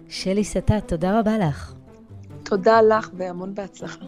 שלי 0.09 0.43
סטט, 0.43 0.87
תודה 0.87 1.19
רבה 1.19 1.37
לך. 1.37 1.73
תודה 2.43 2.81
לך 2.81 3.09
והמון 3.13 3.55
בהצלחה. 3.55 4.05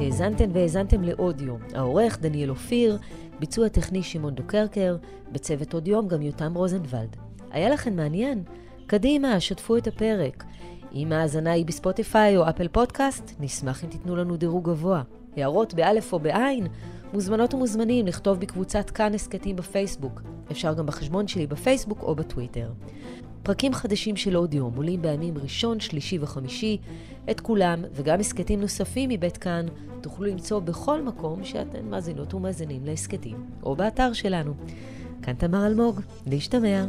האזנתן 0.00 0.50
והאזנתם 0.52 1.02
לעוד 1.02 1.40
יום. 1.40 1.60
העורך 1.74 2.18
דניאל 2.20 2.50
אופיר, 2.50 2.98
ביצוע 3.40 3.68
טכני 3.68 4.02
שמעון 4.02 4.34
דוקרקר, 4.34 4.96
בצוות 5.32 5.74
עוד 5.74 5.88
יום 5.88 6.08
גם 6.08 6.22
יותם 6.22 6.54
רוזנבלד. 6.54 7.16
היה 7.52 7.70
לכם 7.70 7.96
מעניין? 7.96 8.42
קדימה, 8.86 9.40
שתפו 9.40 9.76
את 9.76 9.86
הפרק. 9.86 10.44
אם 10.94 11.12
ההאזנה 11.12 11.52
היא 11.52 11.66
בספוטיפיי 11.66 12.36
או 12.36 12.48
אפל 12.48 12.68
פודקאסט, 12.68 13.32
נשמח 13.40 13.84
אם 13.84 13.88
תיתנו 13.88 14.16
לנו 14.16 14.36
דירוג 14.36 14.70
גבוה. 14.70 15.02
הערות 15.36 15.74
באלף 15.74 16.12
או 16.12 16.18
בעין, 16.18 16.66
מוזמנות 17.12 17.54
ומוזמנים 17.54 18.06
לכתוב 18.06 18.40
בקבוצת 18.40 18.90
כאן 18.90 19.14
הסכתים 19.14 19.56
בפייסבוק. 19.56 20.22
אפשר 20.50 20.74
גם 20.74 20.86
בחשבון 20.86 21.28
שלי 21.28 21.46
בפייסבוק 21.46 22.02
או 22.02 22.14
בטוויטר. 22.14 22.70
פרקים 23.42 23.74
חדשים 23.74 24.16
של 24.16 24.34
עוד 24.34 24.54
יום 24.54 24.72
עולים 24.76 25.02
בימים 25.02 25.38
ראשון, 25.38 25.80
שלישי 25.80 26.18
וחמישי. 26.20 26.78
את 27.30 27.40
כולם, 27.40 27.84
וגם 27.92 28.20
הסכתים 28.20 28.60
נוספים 28.60 29.10
מבית 29.10 29.36
כאן, 29.36 29.66
תוכלו 30.00 30.26
למצוא 30.26 30.60
בכל 30.60 31.02
מקום 31.02 31.44
שאתן 31.44 31.84
מאזינות 31.84 32.34
ומאזינים 32.34 32.84
להסכתים, 32.84 33.36
או 33.62 33.76
באתר 33.76 34.12
שלנו. 34.12 34.54
כאן 35.22 35.32
תמר 35.32 35.66
אלמוג, 35.66 36.00
להשתמע. 36.26 36.84